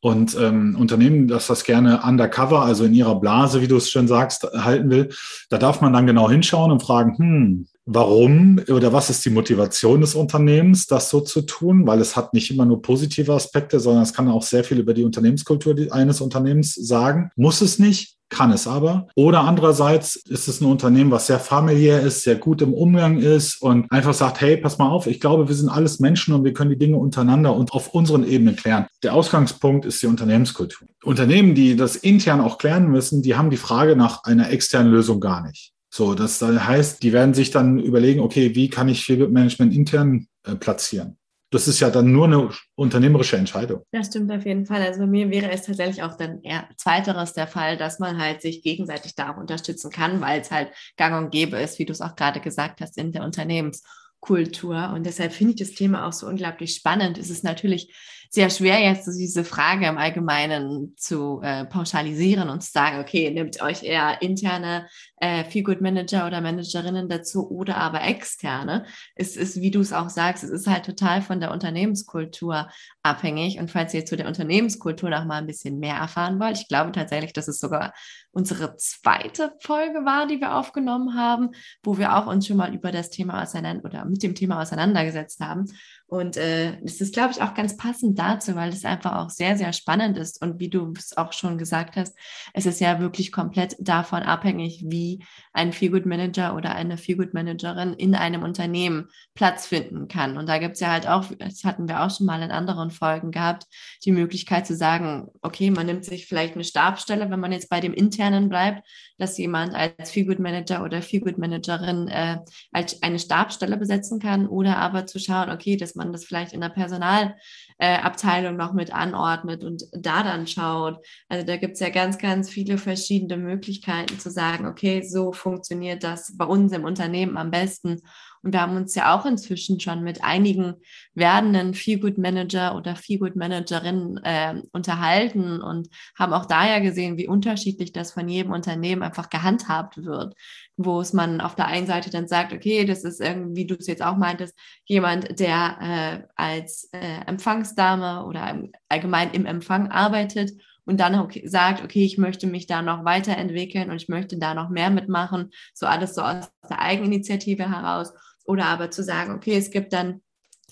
Und 0.01 0.37
ähm, 0.39 0.77
Unternehmen, 0.79 1.27
das 1.27 1.49
das 1.49 1.65
gerne 1.65 2.03
undercover, 2.05 2.63
also 2.63 2.85
in 2.85 2.95
ihrer 2.95 3.19
Blase, 3.19 3.61
wie 3.61 3.67
du 3.67 3.77
es 3.77 3.91
schon 3.91 4.07
sagst, 4.07 4.45
halten 4.45 4.91
will, 4.91 5.11
da 5.51 5.59
darf 5.59 5.81
man 5.81 5.93
dann 5.93 6.07
genau 6.07 6.31
hinschauen 6.31 6.71
und 6.71 6.83
fragen, 6.83 7.19
hm, 7.19 7.67
warum 7.91 8.61
oder 8.69 8.93
was 8.93 9.09
ist 9.09 9.25
die 9.25 9.31
Motivation 9.31 10.03
des 10.03 10.15
Unternehmens, 10.15 10.87
das 10.87 11.09
so 11.09 11.21
zu 11.21 11.43
tun? 11.43 11.87
Weil 11.87 12.01
es 12.01 12.17
hat 12.17 12.35
nicht 12.35 12.51
immer 12.51 12.67
nur 12.67 12.83
positive 12.83 13.33
Aspekte, 13.33 13.81
sondern 13.81 14.03
es 14.03 14.13
kann 14.13 14.29
auch 14.29 14.43
sehr 14.43 14.63
viel 14.63 14.79
über 14.79 14.93
die 14.93 15.05
Unternehmenskultur 15.05 15.75
eines 15.91 16.21
Unternehmens 16.21 16.75
sagen. 16.75 17.31
Muss 17.35 17.63
es 17.63 17.79
nicht, 17.79 18.17
kann 18.29 18.53
es 18.53 18.67
aber. 18.67 19.09
Oder 19.15 19.41
andererseits 19.41 20.17
ist 20.17 20.49
es 20.49 20.61
ein 20.61 20.67
Unternehmen, 20.67 21.11
was 21.11 21.29
sehr 21.29 21.41
familiär 21.41 22.03
ist, 22.03 22.25
sehr 22.25 22.37
gut 22.37 22.61
im 22.61 22.75
Umgang 22.75 23.19
ist 23.19 23.63
und 23.63 23.91
einfach 23.91 24.13
sagt, 24.13 24.43
hey, 24.43 24.59
pass 24.59 24.77
mal 24.77 24.91
auf, 24.91 25.07
ich 25.07 25.19
glaube, 25.19 25.49
wir 25.49 25.55
sind 25.55 25.71
alles 25.71 25.99
Menschen 25.99 26.35
und 26.35 26.45
wir 26.45 26.53
können 26.53 26.71
die 26.71 26.79
Dinge 26.79 26.99
untereinander 26.99 27.57
und 27.57 27.73
auf 27.73 27.95
unseren 27.95 28.29
Ebenen 28.29 28.55
klären. 28.55 28.87
Der 29.03 29.15
Ausgangspunkt 29.15 29.87
ist 29.87 30.03
die 30.03 30.07
Unternehmenskultur. 30.07 30.87
Unternehmen, 31.05 31.55
die 31.55 31.75
das 31.75 31.97
intern 31.97 32.43
auch 32.43 32.59
klären 32.59 32.91
müssen, 32.91 33.23
die 33.23 33.35
haben 33.35 33.49
die 33.49 33.57
Frage 33.57 33.97
nach 33.97 34.25
einer 34.25 34.51
externen 34.51 34.93
Lösung 34.93 35.21
gar 35.21 35.43
nicht. 35.43 35.73
So, 35.91 36.15
das 36.15 36.43
heißt, 36.43 37.03
die 37.03 37.13
werden 37.13 37.35
sich 37.35 37.51
dann 37.51 37.79
überlegen, 37.79 38.21
okay, 38.21 38.55
wie 38.55 38.69
kann 38.69 38.89
ich 38.89 39.05
Feelgood 39.05 39.33
Management 39.33 39.75
intern 39.75 40.27
äh, 40.45 40.55
platzieren? 40.55 41.17
Das 41.51 41.67
ist 41.67 41.81
ja 41.81 41.89
dann 41.89 42.13
nur 42.13 42.27
eine 42.27 42.51
unternehmerische 42.75 43.39
Entscheidung. 43.39 43.83
Das 43.91 44.09
stimmt 44.09 44.31
auf 44.31 44.45
jeden 44.45 44.67
Fall. 44.67 44.83
Also 44.83 45.01
bei 45.01 45.07
mir 45.07 45.31
wäre 45.31 45.51
es 45.51 45.63
tatsächlich 45.63 46.03
auch 46.03 46.15
dann 46.15 46.43
eher 46.43 46.69
zweiteres 46.77 47.33
der 47.33 47.47
Fall, 47.47 47.79
dass 47.79 47.99
man 47.99 48.19
halt 48.19 48.43
sich 48.43 48.63
gegenseitig 48.63 49.15
da 49.15 49.33
auch 49.33 49.39
unterstützen 49.39 49.91
kann, 49.91 50.21
weil 50.21 50.43
es 50.43 50.51
halt 50.51 50.69
gang 50.99 51.17
und 51.17 51.31
gäbe 51.31 51.57
ist, 51.57 51.79
wie 51.79 51.87
du 51.87 51.93
es 51.93 52.03
auch 52.03 52.17
gerade 52.17 52.41
gesagt 52.41 52.83
hast, 52.83 52.99
in 52.99 53.13
der 53.13 53.25
Unternehmenskultur. 53.25 54.93
Und 54.95 55.07
deshalb 55.07 55.33
finde 55.33 55.55
ich 55.55 55.61
das 55.61 55.71
Thema 55.71 56.07
auch 56.07 56.13
so 56.13 56.27
unglaublich 56.27 56.75
spannend. 56.75 57.17
Es 57.17 57.31
ist 57.31 57.45
natürlich 57.45 57.95
sehr 58.31 58.51
schwer, 58.51 58.81
jetzt 58.81 59.07
diese 59.07 59.45
Frage 59.45 59.87
im 59.87 59.99
Allgemeinen 59.99 60.95
zu 60.97 61.41
äh, 61.43 61.65
pauschalisieren 61.65 62.51
und 62.51 62.63
zu 62.63 62.71
sagen, 62.71 63.01
okay, 63.01 63.31
nehmt 63.31 63.63
euch 63.63 63.83
eher 63.83 64.21
interne 64.21 64.87
äh, 65.17 65.63
Good 65.63 65.81
Manager 65.81 66.27
oder 66.27 66.41
Managerinnen 66.41 67.09
dazu 67.09 67.51
oder 67.51 67.77
aber 67.79 68.03
externe. 68.03 68.85
Es 69.15 69.37
ist, 69.37 69.61
wie 69.61 69.71
du 69.71 69.81
es 69.81 69.93
auch 69.93 70.11
sagst, 70.11 70.45
es 70.45 70.51
ist 70.51 70.67
halt 70.67 70.85
total 70.85 71.23
von 71.23 71.41
der 71.41 71.51
Unternehmenskultur 71.51 72.69
abhängig. 73.03 73.59
Und 73.59 73.71
falls 73.71 73.95
ihr 73.95 74.05
zu 74.05 74.17
der 74.17 74.27
Unternehmenskultur 74.27 75.11
noch 75.11 75.25
mal 75.25 75.39
ein 75.39 75.47
bisschen 75.47 75.79
mehr 75.79 75.97
erfahren 75.97 76.39
wollt, 76.39 76.59
ich 76.59 76.69
glaube 76.69 76.93
tatsächlich, 76.93 77.33
dass 77.33 77.49
es 77.49 77.59
sogar 77.59 77.95
unsere 78.31 78.77
zweite 78.77 79.53
Folge 79.61 80.05
war, 80.05 80.27
die 80.27 80.41
wir 80.41 80.55
aufgenommen 80.55 81.17
haben, 81.17 81.51
wo 81.83 81.99
wir 81.99 82.17
auch 82.17 82.27
uns 82.27 82.47
schon 82.47 82.57
mal 82.57 82.75
über 82.75 82.93
das 82.93 83.11
Thema 83.11 83.43
auseinander 83.43 83.85
oder 83.85 84.05
mit 84.05 84.23
dem 84.23 84.35
Thema 84.35 84.61
auseinandergesetzt 84.61 85.41
haben. 85.41 85.65
Und 86.09 86.39
äh, 86.39 86.81
es 86.85 87.03
ist, 87.03 87.13
glaube 87.13 87.33
ich, 87.33 87.43
auch 87.43 87.53
ganz 87.53 87.77
passend 87.77 88.19
dazu, 88.19 88.55
weil 88.55 88.71
es 88.71 88.87
einfach 88.87 89.17
auch 89.17 89.29
sehr, 89.29 89.59
sehr 89.59 89.75
spannend 89.75 90.17
ist. 90.17 90.41
Und 90.41 90.59
wie 90.59 90.71
du 90.71 90.95
es 90.97 91.15
auch 91.19 91.35
schon 91.35 91.59
gesagt 91.59 91.97
hast, 91.97 92.17
es 92.55 92.65
ist 92.65 92.81
ja 92.81 92.99
wirklich 92.99 93.31
komplett 93.31 93.77
davon 93.79 94.23
abhängig, 94.23 94.83
wie 94.87 95.23
ein 95.53 95.75
Feelgood 95.75 96.07
Manager 96.07 96.57
oder 96.57 96.75
eine 96.75 96.97
Feelgood 96.97 97.35
Managerin 97.35 97.93
in 97.93 98.15
einem 98.15 98.43
Unternehmen 98.43 99.09
Platz 99.35 99.67
finden 99.67 100.09
kann. 100.09 100.39
Und 100.39 100.49
da 100.49 100.57
gibt 100.57 100.77
es 100.77 100.81
ja 100.81 100.93
halt 100.93 101.07
auch, 101.07 101.27
das 101.39 101.63
hatten 101.65 101.89
wir 101.89 102.03
auch 102.03 102.11
schon 102.11 102.25
mal 102.25 102.41
in 102.41 102.53
anderen 102.53 102.91
Folgen 102.91 103.31
gehabt, 103.31 103.67
die 104.07 104.13
Möglichkeit 104.13 104.67
zu 104.67 104.75
sagen, 104.75 105.29
okay, 105.43 105.71
man 105.71 105.85
nimmt 105.85 106.07
sich 106.07 106.27
vielleicht 106.27 106.55
eine 106.55 106.65
Stabstelle, 106.65 107.31
wenn 107.31 107.41
man 107.41 107.53
jetzt 107.53 107.69
bei 107.69 107.81
dem 107.81 107.93
internen 107.93 108.49
bleibt, 108.49 108.83
dass 109.19 109.37
jemand 109.37 109.75
als 109.75 110.11
Feelgood 110.11 110.39
Manager 110.39 110.83
oder 110.85 111.03
Feelgood 111.03 111.39
Managerin 111.39 112.09
äh, 112.09 112.39
als 112.73 113.03
eine 113.03 113.19
Stabstelle 113.19 113.77
besetzen 113.77 114.21
kann 114.21 114.47
oder 114.47 114.79
aber 114.79 115.07
zu 115.07 115.19
schauen, 115.19 115.51
okay, 115.51 115.77
dass 115.77 115.95
man 115.95 116.13
das 116.13 116.25
vielleicht 116.25 116.53
in 116.53 116.61
der 116.61 116.71
Personalabteilung 116.71 117.35
äh, 117.79 118.53
noch 118.53 118.73
mit 118.73 118.93
anordnet 118.93 119.65
und 119.65 119.85
da 119.93 120.23
dann 120.23 120.47
schaut. 120.47 120.99
Also 121.29 121.47
da 121.47 121.57
gibt 121.57 121.75
es 121.75 121.81
ja 121.81 121.91
ganz, 121.91 122.19
ganz 122.19 122.51
viele 122.51 122.79
verschiedene 122.79 123.37
Möglichkeiten 123.37 124.19
zu 124.19 124.31
sagen, 124.31 124.67
okay, 124.67 125.03
so 125.03 125.33
funktioniert 125.33 126.03
das 126.03 126.37
bei 126.37 126.45
uns 126.45 126.73
im 126.73 126.85
Unternehmen 126.85 127.37
am 127.37 127.51
besten. 127.51 128.01
Und 128.43 128.53
wir 128.53 128.61
haben 128.61 128.77
uns 128.77 128.95
ja 128.95 129.17
auch 129.17 129.27
inzwischen 129.27 129.81
schon 129.81 130.03
mit 130.03 130.23
einigen 130.23 130.75
werdenden 131.15 131.75
Feelgood 131.75 132.19
Manager 132.19 132.77
oder 132.77 132.95
Feelgood 132.95 133.37
Managerinnen 133.37 134.19
äh, 134.23 134.63
unterhalten 134.73 135.61
und 135.61 135.89
haben 136.17 136.33
auch 136.33 136.47
da 136.47 136.67
ja 136.67 136.79
gesehen, 136.79 137.17
wie 137.17 137.27
unterschiedlich 137.27 137.93
das 137.93 138.13
von 138.13 138.29
jedem 138.29 138.53
Unternehmen 138.53 139.03
einfach 139.03 139.29
gehandhabt 139.29 140.05
wird. 140.05 140.35
Wo 140.81 141.01
es 141.01 141.13
man 141.13 141.41
auf 141.41 141.57
der 141.57 141.67
einen 141.67 141.89
Seite 141.89 142.09
dann 142.09 142.29
sagt, 142.29 142.53
okay, 142.53 142.85
das 142.85 143.03
ist 143.03 143.21
irgendwie, 143.21 143.57
wie 143.57 143.67
du 143.67 143.75
es 143.75 143.89
jetzt 143.89 144.03
auch 144.03 144.17
meintest, 144.17 144.57
jemand, 144.85 145.41
der 145.41 145.79
äh, 145.81 146.29
als 146.37 146.89
äh, 146.93 147.25
Empfangsdame 147.27 148.25
oder 148.25 148.63
allgemein 148.89 149.33
im 149.33 149.45
Empfang 149.45 149.91
arbeitet 149.91 150.53
und 150.85 151.01
dann 151.01 151.17
okay, 151.17 151.47
sagt, 151.47 151.83
okay, 151.83 152.05
ich 152.05 152.17
möchte 152.17 152.47
mich 152.47 152.67
da 152.67 152.81
noch 152.81 153.05
weiterentwickeln 153.05 153.91
und 153.91 153.97
ich 153.97 154.09
möchte 154.09 154.39
da 154.39 154.55
noch 154.55 154.71
mehr 154.71 154.89
mitmachen, 154.89 155.51
so 155.75 155.87
alles 155.87 156.15
so 156.15 156.23
aus 156.23 156.51
der 156.71 156.81
Eigeninitiative 156.81 157.69
heraus. 157.69 158.15
Oder 158.45 158.67
aber 158.67 158.91
zu 158.91 159.03
sagen, 159.03 159.35
okay, 159.35 159.57
es 159.57 159.71
gibt 159.71 159.93
dann 159.93 160.23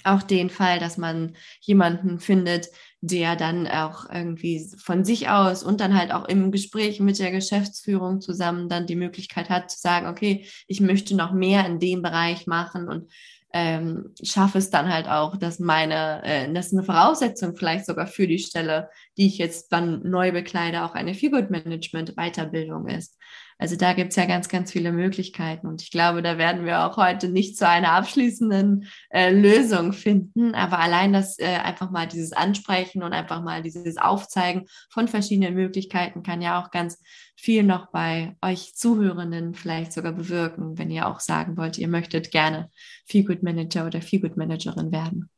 auch 0.07 0.23
den 0.23 0.51
Fall, 0.51 0.79
dass 0.79 0.97
man 0.97 1.37
jemanden 1.61 2.19
findet, 2.19 2.69
der 3.01 3.37
dann 3.37 3.67
auch 3.67 4.09
irgendwie 4.11 4.67
von 4.79 5.05
sich 5.05 5.29
aus 5.29 5.63
und 5.63 5.81
dann 5.81 5.97
halt 5.97 6.13
auch 6.13 6.27
im 6.27 6.51
Gespräch 6.51 7.01
mit 7.01 7.19
der 7.19 7.31
Geschäftsführung 7.31 8.21
zusammen 8.21 8.69
dann 8.69 8.87
die 8.87 8.97
Möglichkeit 8.97 9.49
hat 9.51 9.71
zu 9.71 9.79
sagen, 9.79 10.07
okay, 10.07 10.47
ich 10.67 10.81
möchte 10.81 11.15
noch 11.15 11.33
mehr 11.33 11.67
in 11.67 11.79
dem 11.79 12.03
Bereich 12.03 12.47
machen 12.47 12.89
und 12.89 13.11
ähm, 13.53 14.13
schaffe 14.23 14.59
es 14.59 14.71
dann 14.71 14.93
halt 14.93 15.09
auch, 15.09 15.37
dass 15.37 15.61
meine, 15.61 16.23
äh, 16.25 16.53
dass 16.53 16.73
eine 16.73 16.83
Voraussetzung 16.83 17.57
vielleicht 17.57 17.87
sogar 17.87 18.07
für 18.07 18.27
die 18.27 18.39
Stelle, 18.39 18.91
die 19.17 19.27
ich 19.29 19.39
jetzt 19.39 19.73
dann 19.73 20.03
neu 20.03 20.33
bekleide, 20.33 20.85
auch 20.85 20.95
eine 20.95 21.15
Feelgood 21.15 21.51
Management 21.51 22.17
Weiterbildung 22.17 22.89
ist. 22.89 23.17
Also 23.59 23.77
da 23.77 23.95
gibt 23.95 24.11
es 24.11 24.17
ja 24.17 24.27
ganz, 24.27 24.49
ganz 24.49 24.71
viele 24.71 24.93
Möglichkeiten 24.93 25.67
und 25.67 25.81
ich 25.81 25.91
glaube, 25.91 26.21
da 26.23 26.37
werden 26.37 26.67
wir 26.67 26.85
auch 26.85 26.99
heute 26.99 27.29
nicht 27.29 27.57
zu 27.57 27.67
einer 27.67 27.93
abschließenden 27.93 28.87
äh, 29.09 29.31
Lösung 29.31 29.95
finden, 29.95 30.55
aber 30.55 30.79
allein 30.79 31.15
das 31.15 31.39
äh, 31.39 31.47
einfach 31.47 31.91
mal 31.91 32.07
dieses 32.07 32.33
Ansprechen 32.33 33.03
und 33.03 33.15
einfach 33.15 33.43
mal 33.43 33.63
dieses 33.63 33.97
Aufzeigen 33.97 34.67
von 34.91 35.09
verschiedenen 35.09 35.55
Möglichkeiten 35.55 36.23
kann 36.23 36.43
ja 36.43 36.63
auch 36.63 36.71
ganz 36.71 37.01
viel 37.35 37.63
noch 37.63 37.87
bei 37.91 38.37
euch 38.43 38.75
Zuhörenden 38.75 39.55
vielleicht 39.55 39.93
sogar 39.93 40.13
bewirken, 40.13 40.77
wenn 40.77 40.91
ihr 40.91 41.07
auch 41.07 41.21
sagen 41.21 41.57
wollt, 41.57 41.79
ihr 41.79 41.89
möchtet 41.89 42.31
gerne 42.31 42.71
Feelgood 43.07 43.43
Manager 43.43 43.87
oder 43.87 44.03
Feelgood 44.03 44.37
Managerin 44.37 44.93
werden. 44.93 45.31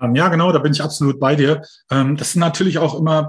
Ähm, 0.00 0.14
ja, 0.14 0.28
genau, 0.28 0.52
da 0.52 0.58
bin 0.58 0.72
ich 0.72 0.82
absolut 0.82 1.18
bei 1.18 1.34
dir. 1.34 1.62
Ähm, 1.90 2.16
das 2.16 2.28
ist 2.28 2.36
natürlich 2.36 2.78
auch 2.78 2.94
immer 2.94 3.28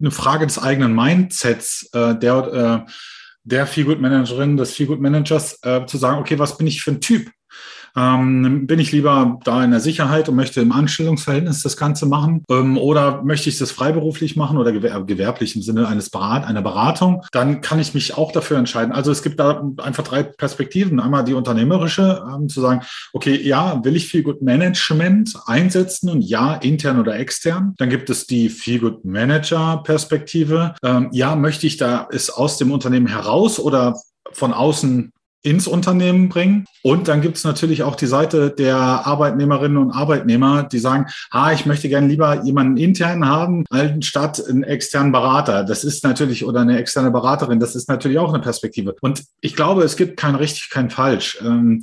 eine 0.00 0.10
Frage 0.10 0.46
des 0.46 0.58
eigenen 0.58 0.94
Mindsets 0.94 1.88
äh, 1.92 2.16
der, 2.16 2.86
äh, 2.86 2.90
der 3.44 3.66
Feelgood 3.66 4.00
Managerin, 4.00 4.56
des 4.56 4.74
Feelgood 4.74 5.00
Managers, 5.00 5.58
äh, 5.62 5.86
zu 5.86 5.96
sagen, 5.96 6.20
okay, 6.20 6.38
was 6.38 6.56
bin 6.56 6.66
ich 6.66 6.82
für 6.82 6.92
ein 6.92 7.00
Typ? 7.00 7.30
Ähm, 7.96 8.66
bin 8.66 8.78
ich 8.78 8.92
lieber 8.92 9.38
da 9.44 9.64
in 9.64 9.70
der 9.70 9.80
Sicherheit 9.80 10.28
und 10.28 10.36
möchte 10.36 10.60
im 10.60 10.72
Anstellungsverhältnis 10.72 11.62
das 11.62 11.76
Ganze 11.76 12.06
machen? 12.06 12.44
Ähm, 12.50 12.78
oder 12.78 13.22
möchte 13.22 13.48
ich 13.48 13.58
das 13.58 13.70
freiberuflich 13.70 14.36
machen 14.36 14.58
oder 14.58 14.72
gewer 14.72 15.04
gewerblich 15.04 15.56
im 15.56 15.62
Sinne 15.62 15.88
eines 15.88 16.10
Berat 16.10 16.44
einer 16.44 16.62
Beratung? 16.62 17.24
Dann 17.32 17.60
kann 17.60 17.78
ich 17.80 17.94
mich 17.94 18.16
auch 18.16 18.32
dafür 18.32 18.58
entscheiden. 18.58 18.92
Also 18.92 19.10
es 19.10 19.22
gibt 19.22 19.40
da 19.40 19.62
einfach 19.78 20.04
drei 20.04 20.22
Perspektiven. 20.22 21.00
Einmal 21.00 21.24
die 21.24 21.34
unternehmerische, 21.34 22.22
ähm, 22.34 22.48
zu 22.48 22.60
sagen, 22.60 22.82
okay, 23.12 23.40
ja, 23.40 23.82
will 23.84 23.96
ich 23.96 24.08
Feel 24.08 24.22
Good 24.22 24.42
Management 24.42 25.34
einsetzen 25.46 26.10
und 26.10 26.22
ja, 26.22 26.54
intern 26.54 27.00
oder 27.00 27.18
extern. 27.18 27.74
Dann 27.78 27.90
gibt 27.90 28.10
es 28.10 28.26
die 28.26 28.48
Feel 28.48 28.80
Good 28.80 29.04
Manager 29.04 29.82
Perspektive. 29.84 30.74
Ähm, 30.82 31.08
ja, 31.12 31.36
möchte 31.36 31.66
ich 31.66 31.76
da 31.76 32.08
es 32.10 32.30
aus 32.30 32.58
dem 32.58 32.70
Unternehmen 32.70 33.06
heraus 33.06 33.58
oder 33.58 33.94
von 34.32 34.52
außen 34.52 35.12
ins 35.42 35.66
Unternehmen 35.66 36.28
bringen. 36.28 36.64
Und 36.82 37.08
dann 37.08 37.20
gibt 37.20 37.36
es 37.36 37.44
natürlich 37.44 37.82
auch 37.82 37.94
die 37.94 38.06
Seite 38.06 38.50
der 38.50 38.76
Arbeitnehmerinnen 38.76 39.78
und 39.78 39.92
Arbeitnehmer, 39.92 40.64
die 40.64 40.78
sagen, 40.78 41.06
ha, 41.32 41.52
ich 41.52 41.66
möchte 41.66 41.88
gerne 41.88 42.08
lieber 42.08 42.44
jemanden 42.44 42.76
intern 42.76 43.26
haben, 43.26 43.64
statt 44.00 44.42
einen 44.48 44.64
externen 44.64 45.12
Berater. 45.12 45.64
Das 45.64 45.84
ist 45.84 46.04
natürlich, 46.04 46.44
oder 46.44 46.60
eine 46.60 46.78
externe 46.78 47.10
Beraterin, 47.10 47.60
das 47.60 47.76
ist 47.76 47.88
natürlich 47.88 48.18
auch 48.18 48.32
eine 48.32 48.42
Perspektive. 48.42 48.96
Und 49.00 49.24
ich 49.40 49.54
glaube, 49.54 49.82
es 49.82 49.96
gibt 49.96 50.16
kein 50.16 50.34
richtig, 50.34 50.70
kein 50.70 50.90
falsch. 50.90 51.38
Ähm, 51.42 51.82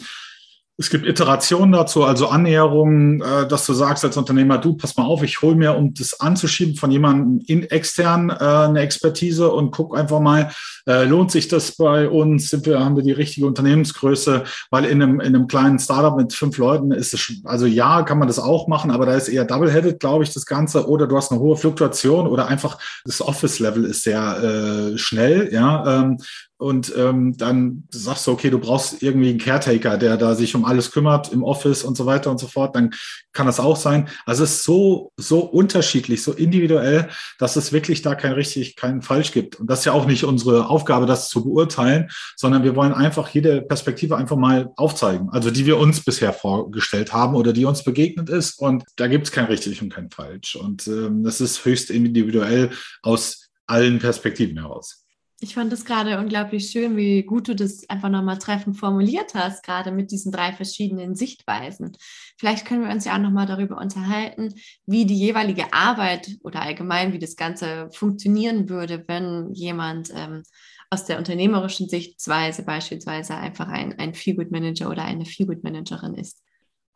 es 0.77 0.89
gibt 0.89 1.05
Iterationen 1.05 1.72
dazu, 1.72 2.03
also 2.03 2.27
Annäherungen, 2.27 3.22
äh, 3.22 3.48
dass 3.48 3.65
du 3.65 3.74
sagst 3.74 4.03
als 4.03 4.17
Unternehmer, 4.17 4.58
du, 4.58 4.75
pass 4.75 4.98
mal 4.98 5.05
auf, 5.05 5.24
ich 5.24 5.41
hole 5.41 5.55
mir, 5.55 5.75
um 5.75 5.94
das 5.94 6.20
anzuschieben 6.20 6.75
von 6.75 6.91
jemandem 6.91 7.41
in 7.48 7.63
extern 7.63 8.29
äh, 8.29 8.34
eine 8.34 8.82
Expertise 8.82 9.51
und 9.51 9.72
guck 9.72 9.98
einfach 9.98 10.20
mal, 10.20 10.51
äh, 10.86 11.05
lohnt 11.05 11.32
sich 11.32 11.48
das 11.48 11.77
bei 11.77 12.10
uns? 12.10 12.50
Sind 12.50 12.65
wir, 12.65 12.84
haben 12.84 12.98
wir 12.98 13.03
die 13.03 13.13
richtige 13.13 13.48
Unternehmensgröße? 13.48 14.44
Weil 14.70 14.86
in 14.86 15.01
einem, 15.01 15.22
in 15.22 15.27
einem 15.27 15.48
kleinen 15.48 15.79
Startup 15.79 16.17
mit 16.17 16.34
fünf 16.34 16.58
Leuten 16.58 16.91
ist 16.91 17.13
es, 17.13 17.32
also 17.46 17.65
ja, 17.65 18.03
kann 18.03 18.20
man 18.20 18.27
das 18.27 18.39
auch 18.39 18.67
machen, 18.67 18.91
aber 18.91 19.05
da 19.05 19.13
ist 19.13 19.29
eher 19.29 19.46
double-headed, 19.46 20.01
glaube 20.01 20.25
ich, 20.25 20.34
das 20.34 20.46
Ganze. 20.46 20.89
Oder 20.89 21.08
du 21.08 21.15
hast 21.15 21.32
eine 21.32 21.39
hohe 21.39 21.55
Fluktuation 21.55 22.27
oder 22.27 22.48
einfach 22.48 22.77
das 23.05 23.22
Office-Level 23.22 23.86
ist 23.86 24.03
sehr 24.03 24.94
äh, 24.94 24.98
schnell, 24.98 25.53
ja. 25.53 26.01
Ähm, 26.01 26.17
und 26.57 26.93
ähm, 26.95 27.35
dann 27.38 27.83
sagst 27.89 28.25
du, 28.25 28.31
okay, 28.31 28.50
du 28.50 28.59
brauchst 28.59 29.03
irgendwie 29.03 29.29
einen 29.29 29.39
Caretaker, 29.39 29.97
der 29.97 30.15
da 30.15 30.35
sich 30.35 30.55
um 30.55 30.63
alles 30.63 30.91
kümmert 30.91 31.33
im 31.33 31.43
Office 31.43 31.83
und 31.83 31.97
so 31.97 32.05
weiter 32.05 32.31
und 32.31 32.39
so 32.39 32.47
fort, 32.47 32.75
dann 32.75 32.93
kann 33.33 33.45
das 33.45 33.59
auch 33.59 33.75
sein. 33.75 34.07
Also 34.25 34.45
es 34.45 34.51
ist 34.51 34.63
so, 34.63 35.12
so 35.17 35.41
unterschiedlich, 35.41 36.24
so 36.24 36.31
individuell, 36.31 37.09
dass 37.39 37.57
es 37.57 37.74
wirklich 37.74 38.01
da 38.01 38.15
kein 38.15 38.31
richtig, 38.31 38.77
kein 38.77 39.01
falsch 39.01 39.33
gibt. 39.33 39.59
Und 39.59 39.69
das 39.69 39.79
ist 39.79 39.85
ja 39.85 39.91
auch 39.91 40.05
nicht 40.05 40.24
unsere 40.24 40.69
Aufgabe, 40.69 41.05
das 41.05 41.29
zu 41.29 41.43
beurteilen, 41.43 42.09
sondern 42.38 42.63
wir 42.63 42.77
wollen 42.77 42.93
einfach 42.93 43.27
jede 43.29 43.62
Perspektive 43.62 44.15
einfach 44.15 44.38
mal 44.38 44.71
aufzeigen, 44.77 45.29
also 45.31 45.51
die 45.51 45.65
wir 45.65 45.77
uns 45.77 46.05
bisher 46.05 46.31
vorgestellt 46.31 47.12
haben 47.12 47.35
oder 47.35 47.51
die 47.51 47.65
uns 47.65 47.83
begegnet 47.83 48.29
ist. 48.29 48.59
Und 48.59 48.85
da 48.95 49.07
gibt 49.07 49.25
es 49.25 49.33
kein 49.33 49.45
richtig 49.45 49.81
und 49.81 49.93
kein 49.93 50.09
falsch. 50.09 50.55
Und 50.55 50.88
ähm, 50.88 51.24
das 51.24 51.41
ist 51.41 51.65
höchst 51.65 51.89
individuell 51.89 52.71
aus 53.01 53.50
allen 53.67 54.00
Perspektiven 54.00 54.57
heraus. 54.57 55.04
Ich 55.41 55.53
fand 55.53 55.73
es 55.73 55.83
gerade 55.83 56.17
unglaublich 56.17 56.69
schön, 56.69 56.95
wie 56.95 57.23
gut 57.23 57.49
du 57.49 57.55
das 57.55 57.89
einfach 57.89 58.09
nochmal 58.09 58.37
treffend 58.37 58.77
formuliert 58.77 59.33
hast, 59.35 59.63
gerade 59.63 59.91
mit 59.91 60.11
diesen 60.11 60.31
drei 60.31 60.53
verschiedenen 60.53 61.13
Sichtweisen. 61.15 61.91
Vielleicht 62.37 62.65
können 62.65 62.85
wir 62.85 62.89
uns 62.89 63.03
ja 63.03 63.15
auch 63.15 63.19
nochmal 63.21 63.45
darüber 63.45 63.77
unterhalten, 63.77 64.53
wie 64.85 65.05
die 65.05 65.17
jeweilige 65.17 65.73
Arbeit 65.73 66.37
oder 66.43 66.61
allgemein, 66.61 67.11
wie 67.11 67.19
das 67.19 67.35
Ganze 67.35 67.89
funktionieren 67.91 68.69
würde, 68.69 69.03
wenn 69.07 69.53
jemand 69.53 70.09
ähm, 70.15 70.43
aus 70.89 71.03
der 71.03 71.17
unternehmerischen 71.17 71.89
Sichtweise 71.89 72.63
beispielsweise 72.63 73.35
einfach 73.35 73.67
ein, 73.67 73.99
ein 73.99 74.13
Feelgood-Manager 74.13 74.89
oder 74.89 75.03
eine 75.03 75.25
Feelgood-Managerin 75.25 76.13
ist. 76.13 76.41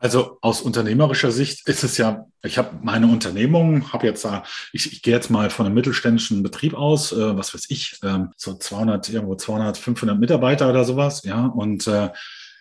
Also 0.01 0.37
aus 0.41 0.61
unternehmerischer 0.61 1.29
Sicht 1.29 1.67
ist 1.67 1.83
es 1.83 1.97
ja, 1.97 2.25
ich 2.41 2.57
habe 2.57 2.77
meine 2.81 3.07
Unternehmung, 3.07 3.91
habe 3.91 4.07
jetzt 4.07 4.23
da, 4.23 4.43
ich, 4.71 4.93
ich 4.93 5.01
gehe 5.01 5.13
jetzt 5.13 5.29
mal 5.29 5.49
von 5.49 5.65
einem 5.65 5.75
mittelständischen 5.75 6.41
Betrieb 6.41 6.73
aus, 6.73 7.11
äh, 7.11 7.37
was 7.37 7.53
weiß 7.53 7.65
ich, 7.69 7.99
äh, 8.03 8.19
so 8.37 8.53
200, 8.53 9.09
irgendwo 9.09 9.35
200, 9.35 9.77
500 9.77 10.17
Mitarbeiter 10.17 10.69
oder 10.69 10.85
sowas, 10.85 11.23
ja, 11.23 11.47
und 11.47 11.85
äh, 11.87 12.09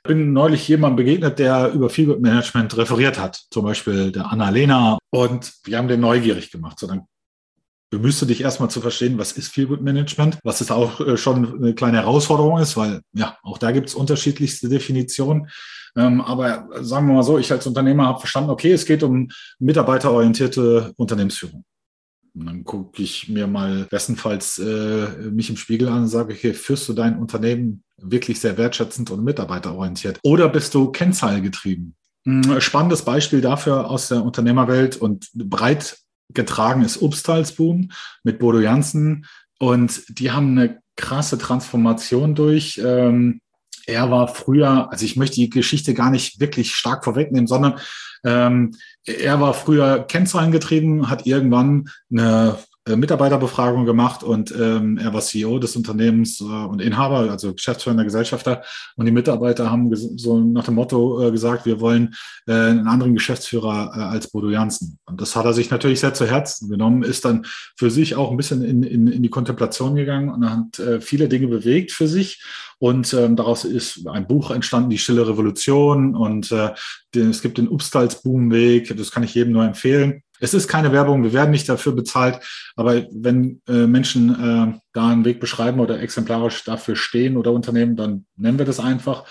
bin 0.03 0.33
neulich 0.33 0.67
jemandem 0.67 0.97
begegnet, 0.97 1.39
der 1.39 1.71
über 1.71 1.91
Feelgood 1.91 2.21
Management 2.21 2.77
referiert 2.77 3.21
hat, 3.21 3.41
zum 3.51 3.65
Beispiel 3.65 4.11
der 4.11 4.33
Anna-Lena, 4.33 4.99
und 5.11 5.53
wir 5.65 5.79
haben 5.79 5.89
den 5.89 6.01
neugierig 6.01 6.51
gemacht. 6.51 6.79
So, 6.81 6.89
dann 6.89 7.07
bemühst 7.91 8.21
du 8.21 8.27
dich 8.27 8.43
erstmal 8.43 8.71
zu 8.71 8.81
verstehen, 8.81 9.19
was 9.19 9.33
ist 9.33 9.53
Feelgood 9.53 9.83
Management, 9.83 10.39
was 10.45 10.61
es 10.61 10.71
auch 10.71 11.01
äh, 11.01 11.17
schon 11.17 11.59
eine 11.59 11.75
kleine 11.75 11.99
Herausforderung 11.99 12.59
ist, 12.59 12.77
weil 12.77 13.01
ja, 13.15 13.37
auch 13.43 13.59
da 13.59 13.71
gibt 13.71 13.89
es 13.89 13.95
unterschiedlichste 13.95 14.69
Definitionen. 14.69 15.49
Ähm, 15.97 16.21
aber 16.21 16.69
sagen 16.81 17.07
wir 17.07 17.15
mal 17.15 17.23
so, 17.23 17.39
ich 17.39 17.51
als 17.51 17.67
Unternehmer 17.67 18.07
habe 18.07 18.21
verstanden, 18.21 18.51
okay, 18.51 18.73
es 18.73 18.85
geht 18.85 19.03
um 19.03 19.29
mitarbeiterorientierte 19.59 20.93
Unternehmensführung. 20.97 21.65
Und 22.35 22.47
dann 22.47 22.65
gucke 22.65 23.03
ich 23.03 23.29
mir 23.29 23.47
mal 23.47 23.87
bestenfalls 23.91 24.59
äh, 24.59 25.09
mich 25.31 25.51
im 25.51 25.57
Spiegel 25.57 25.89
an 25.89 26.03
und 26.03 26.09
sage, 26.09 26.35
okay, 26.35 26.53
führst 26.53 26.89
du 26.89 26.93
dein 26.93 27.19
Unternehmen 27.19 27.83
wirklich 27.97 28.39
sehr 28.39 28.57
wertschätzend 28.57 29.11
und 29.11 29.25
mitarbeiterorientiert? 29.25 30.21
Oder 30.23 30.49
bist 30.49 30.75
du 30.75 30.93
kennzahlgetrieben? 30.93 31.97
Hm, 32.27 32.61
spannendes 32.61 33.03
Beispiel 33.03 33.41
dafür 33.41 33.91
aus 33.91 34.09
der 34.09 34.23
Unternehmerwelt 34.23 34.97
und 34.97 35.31
breit 35.35 35.99
getragen 36.35 36.83
ist 36.83 37.01
Obstalsboom 37.03 37.91
mit 38.23 38.39
Bodo 38.39 38.61
Jansen. 38.61 39.27
Und 39.59 40.03
die 40.19 40.31
haben 40.31 40.59
eine 40.59 40.81
krasse 40.97 41.39
Transformation 41.39 42.35
durch. 42.35 42.81
Ähm, 42.85 43.41
er 43.87 44.11
war 44.11 44.29
früher, 44.29 44.93
also 44.93 45.05
ich 45.05 45.17
möchte 45.17 45.37
die 45.37 45.49
Geschichte 45.49 45.95
gar 45.95 46.11
nicht 46.11 46.41
wirklich 46.41 46.75
stark 46.75 47.05
vorwegnehmen, 47.05 47.47
sondern 47.47 47.79
ähm, 48.25 48.75
er 49.05 49.41
war 49.41 49.55
früher 49.55 50.05
Kennzahlen 50.05 50.53
getrieben, 50.53 51.09
hat 51.09 51.27
irgendwann 51.27 51.89
eine 52.11 52.59
äh, 52.89 52.97
Mitarbeiterbefragung 52.97 53.85
gemacht 53.85 54.23
und 54.23 54.53
ähm, 54.53 54.99
er 54.99 55.13
war 55.13 55.21
CEO 55.21 55.59
des 55.59 55.77
Unternehmens 55.77 56.41
äh, 56.41 56.45
und 56.45 56.81
Inhaber, 56.81 57.31
also 57.31 57.55
geschäftsführender 57.55 58.05
Gesellschafter. 58.05 58.63
Und 58.97 59.07
die 59.07 59.13
Mitarbeiter 59.13 59.71
haben 59.71 59.95
so 59.95 60.41
nach 60.41 60.65
dem 60.65 60.75
Motto 60.75 61.29
äh, 61.29 61.31
gesagt, 61.31 61.67
wir 61.67 61.81
wollen 61.81 62.15
äh, 62.47 62.53
einen 62.53 62.87
anderen 62.87 63.15
Geschäftsführer 63.15 63.93
äh, 63.95 64.01
als 64.01 64.31
Bodo 64.31 64.51
Jansen. 64.51 64.99
Und 65.07 65.21
das 65.21 65.37
hat 65.37 65.45
er 65.45 65.53
sich 65.53 65.71
natürlich 65.71 66.01
sehr 66.01 66.15
zu 66.15 66.27
Herzen 66.27 66.69
genommen, 66.69 67.03
ist 67.03 67.25
dann 67.25 67.47
für 67.77 67.91
sich 67.91 68.17
auch 68.17 68.31
ein 68.31 68.37
bisschen 68.37 68.63
in, 68.63 68.83
in, 68.83 69.07
in 69.07 69.23
die 69.23 69.31
Kontemplation 69.31 69.95
gegangen 69.95 70.31
und 70.31 70.51
hat 70.51 70.79
äh, 70.79 71.01
viele 71.01 71.29
Dinge 71.29 71.49
bewegt 71.49 71.93
für 71.93 72.09
sich. 72.09 72.43
Und 72.79 73.13
ähm, 73.13 73.35
daraus 73.35 73.65
ist 73.65 74.07
ein 74.07 74.27
Buch 74.27 74.51
entstanden, 74.53 74.91
die 74.91 74.99
Stille 74.99 75.27
Revolution. 75.27 76.15
Und 76.15 76.53
äh, 76.53 76.71
den, 77.15 77.31
es 77.31 77.43
gibt 77.43 77.59
den 77.59 77.69
Upstals-Boomweg, 77.69 78.97
das 78.97 79.11
kann 79.11 79.25
ich 79.25 79.35
jedem 79.35 79.53
nur 79.53 79.65
empfehlen. 79.65 80.23
Es 80.41 80.55
ist 80.55 80.69
keine 80.69 80.93
Werbung, 80.93 81.23
wir 81.23 81.33
werden 81.33 81.51
nicht 81.51 81.69
dafür 81.69 81.93
bezahlt, 81.93 82.41
aber 82.77 83.07
wenn 83.11 83.61
äh, 83.69 83.87
Menschen 83.87 84.31
äh, 84.75 84.79
da 84.93 85.09
einen 85.09 85.25
Weg 85.25 85.41
beschreiben 85.41 85.81
oder 85.81 86.01
exemplarisch 86.01 86.65
dafür 86.65 86.97
stehen 86.97 87.37
oder 87.37 87.53
Unternehmen, 87.53 87.97
dann 87.97 88.27
nennen 88.37 88.59
wir 88.59 88.67
das 88.67 88.81
einfach. 88.81 89.25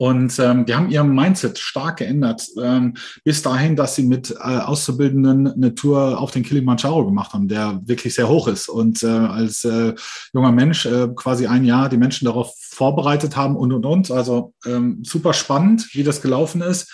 Und 0.00 0.38
ähm, 0.38 0.64
die 0.64 0.74
haben 0.74 0.88
ihr 0.88 1.04
Mindset 1.04 1.58
stark 1.58 1.98
geändert, 1.98 2.48
ähm, 2.58 2.94
bis 3.22 3.42
dahin, 3.42 3.76
dass 3.76 3.96
sie 3.96 4.04
mit 4.04 4.30
äh, 4.30 4.34
Auszubildenden 4.38 5.46
eine 5.46 5.74
Tour 5.74 6.18
auf 6.18 6.30
den 6.30 6.42
Kilimanjaro 6.42 7.04
gemacht 7.04 7.34
haben, 7.34 7.48
der 7.48 7.82
wirklich 7.84 8.14
sehr 8.14 8.26
hoch 8.26 8.48
ist. 8.48 8.70
Und 8.70 9.02
äh, 9.02 9.08
als 9.08 9.62
äh, 9.66 9.94
junger 10.32 10.52
Mensch 10.52 10.86
äh, 10.86 11.08
quasi 11.14 11.46
ein 11.46 11.66
Jahr 11.66 11.90
die 11.90 11.98
Menschen 11.98 12.24
darauf 12.24 12.54
vorbereitet 12.58 13.36
haben 13.36 13.56
und, 13.56 13.74
und, 13.74 13.84
und. 13.84 14.10
Also 14.10 14.54
ähm, 14.64 15.02
super 15.04 15.34
spannend, 15.34 15.92
wie 15.92 16.02
das 16.02 16.22
gelaufen 16.22 16.62
ist. 16.62 16.90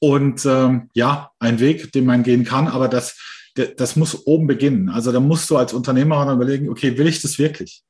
Und 0.00 0.44
ähm, 0.46 0.90
ja, 0.94 1.30
ein 1.38 1.60
Weg, 1.60 1.92
den 1.92 2.06
man 2.06 2.22
gehen 2.22 2.44
kann, 2.44 2.68
aber 2.68 2.88
das, 2.88 3.16
das 3.54 3.96
muss 3.96 4.26
oben 4.26 4.46
beginnen. 4.46 4.88
Also 4.88 5.10
da 5.10 5.20
musst 5.20 5.50
du 5.50 5.56
als 5.56 5.72
Unternehmer 5.72 6.32
überlegen, 6.32 6.68
okay, 6.68 6.96
will 6.96 7.08
ich 7.08 7.20
das 7.20 7.38
wirklich? 7.38 7.82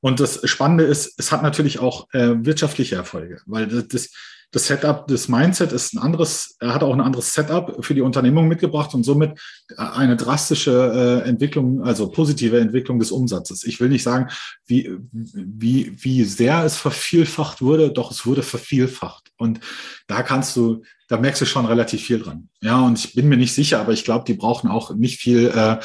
Und 0.00 0.20
das 0.20 0.48
Spannende 0.48 0.84
ist, 0.84 1.14
es 1.18 1.32
hat 1.32 1.42
natürlich 1.42 1.78
auch 1.78 2.12
äh, 2.12 2.34
wirtschaftliche 2.44 2.94
Erfolge, 2.94 3.40
weil 3.46 3.66
das, 3.66 3.88
das 3.88 4.10
Setup, 4.58 5.06
das 5.08 5.28
Mindset 5.28 5.72
ist 5.72 5.94
ein 5.94 5.98
anderes, 5.98 6.56
er 6.60 6.74
hat 6.74 6.82
auch 6.82 6.92
ein 6.92 7.00
anderes 7.00 7.32
Setup 7.34 7.84
für 7.84 7.94
die 7.94 8.00
Unternehmung 8.00 8.48
mitgebracht 8.48 8.94
und 8.94 9.02
somit 9.02 9.38
eine 9.76 10.16
drastische 10.16 11.22
äh, 11.24 11.28
Entwicklung, 11.28 11.82
also 11.82 12.08
positive 12.08 12.58
Entwicklung 12.58 12.98
des 12.98 13.10
Umsatzes. 13.10 13.64
Ich 13.64 13.80
will 13.80 13.88
nicht 13.88 14.02
sagen, 14.02 14.28
wie, 14.66 14.96
wie, 15.12 15.92
wie 16.02 16.24
sehr 16.24 16.64
es 16.64 16.76
vervielfacht 16.76 17.62
wurde, 17.62 17.90
doch 17.90 18.10
es 18.10 18.26
wurde 18.26 18.42
vervielfacht. 18.42 19.30
Und 19.36 19.60
da 20.06 20.22
kannst 20.22 20.56
du, 20.56 20.82
da 21.08 21.18
merkst 21.18 21.42
du 21.42 21.46
schon 21.46 21.66
relativ 21.66 22.02
viel 22.02 22.20
dran. 22.20 22.48
Ja, 22.60 22.80
und 22.80 22.98
ich 22.98 23.14
bin 23.14 23.28
mir 23.28 23.36
nicht 23.36 23.54
sicher, 23.54 23.80
aber 23.80 23.92
ich 23.92 24.04
glaube, 24.04 24.24
die 24.24 24.34
brauchen 24.34 24.70
auch 24.70 24.94
nicht 24.94 25.20
viel 25.20 25.52
äh, 25.54 25.78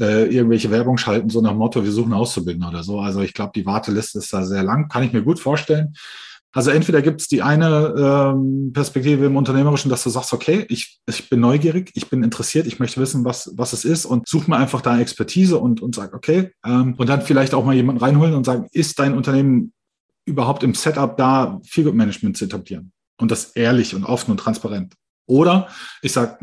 äh, 0.00 0.24
irgendwelche 0.34 0.70
Werbung 0.70 0.98
schalten, 0.98 1.30
so 1.30 1.40
nach 1.40 1.54
Motto, 1.54 1.84
wir 1.84 1.92
suchen 1.92 2.12
Auszubildende 2.12 2.68
oder 2.68 2.82
so. 2.82 3.00
Also 3.00 3.20
ich 3.20 3.34
glaube, 3.34 3.52
die 3.54 3.66
Warteliste 3.66 4.18
ist 4.18 4.32
da 4.32 4.44
sehr 4.44 4.62
lang, 4.62 4.88
kann 4.88 5.02
ich 5.02 5.12
mir 5.12 5.22
gut 5.22 5.40
vorstellen. 5.40 5.94
Also 6.52 6.70
entweder 6.70 7.02
gibt 7.02 7.20
es 7.20 7.28
die 7.28 7.42
eine 7.42 7.94
ähm, 7.98 8.72
Perspektive 8.72 9.26
im 9.26 9.36
Unternehmerischen, 9.36 9.90
dass 9.90 10.04
du 10.04 10.10
sagst, 10.10 10.32
okay, 10.32 10.64
ich, 10.70 11.00
ich 11.06 11.28
bin 11.28 11.40
neugierig, 11.40 11.90
ich 11.94 12.08
bin 12.08 12.22
interessiert, 12.22 12.66
ich 12.66 12.78
möchte 12.78 13.00
wissen, 13.00 13.24
was, 13.24 13.52
was 13.56 13.74
es 13.74 13.84
ist 13.84 14.06
und 14.06 14.26
such 14.26 14.46
mir 14.46 14.56
einfach 14.56 14.80
da 14.80 14.98
Expertise 14.98 15.58
und, 15.58 15.82
und 15.82 15.94
sag, 15.94 16.14
okay, 16.14 16.52
ähm, 16.64 16.94
und 16.96 17.08
dann 17.08 17.20
vielleicht 17.20 17.52
auch 17.52 17.64
mal 17.64 17.74
jemanden 17.74 18.02
reinholen 18.02 18.34
und 18.34 18.44
sagen, 18.44 18.68
ist 18.72 18.98
dein 18.98 19.14
Unternehmen 19.14 19.72
überhaupt 20.24 20.62
im 20.62 20.74
Setup 20.74 21.16
da, 21.16 21.60
Feelgood 21.64 21.94
Management 21.94 22.36
zu 22.36 22.46
etablieren? 22.46 22.92
Und 23.18 23.30
das 23.30 23.50
ehrlich 23.56 23.94
und 23.94 24.04
offen 24.04 24.30
und 24.30 24.38
transparent. 24.38 24.94
Oder 25.26 25.68
ich 26.02 26.12
sage, 26.12 26.38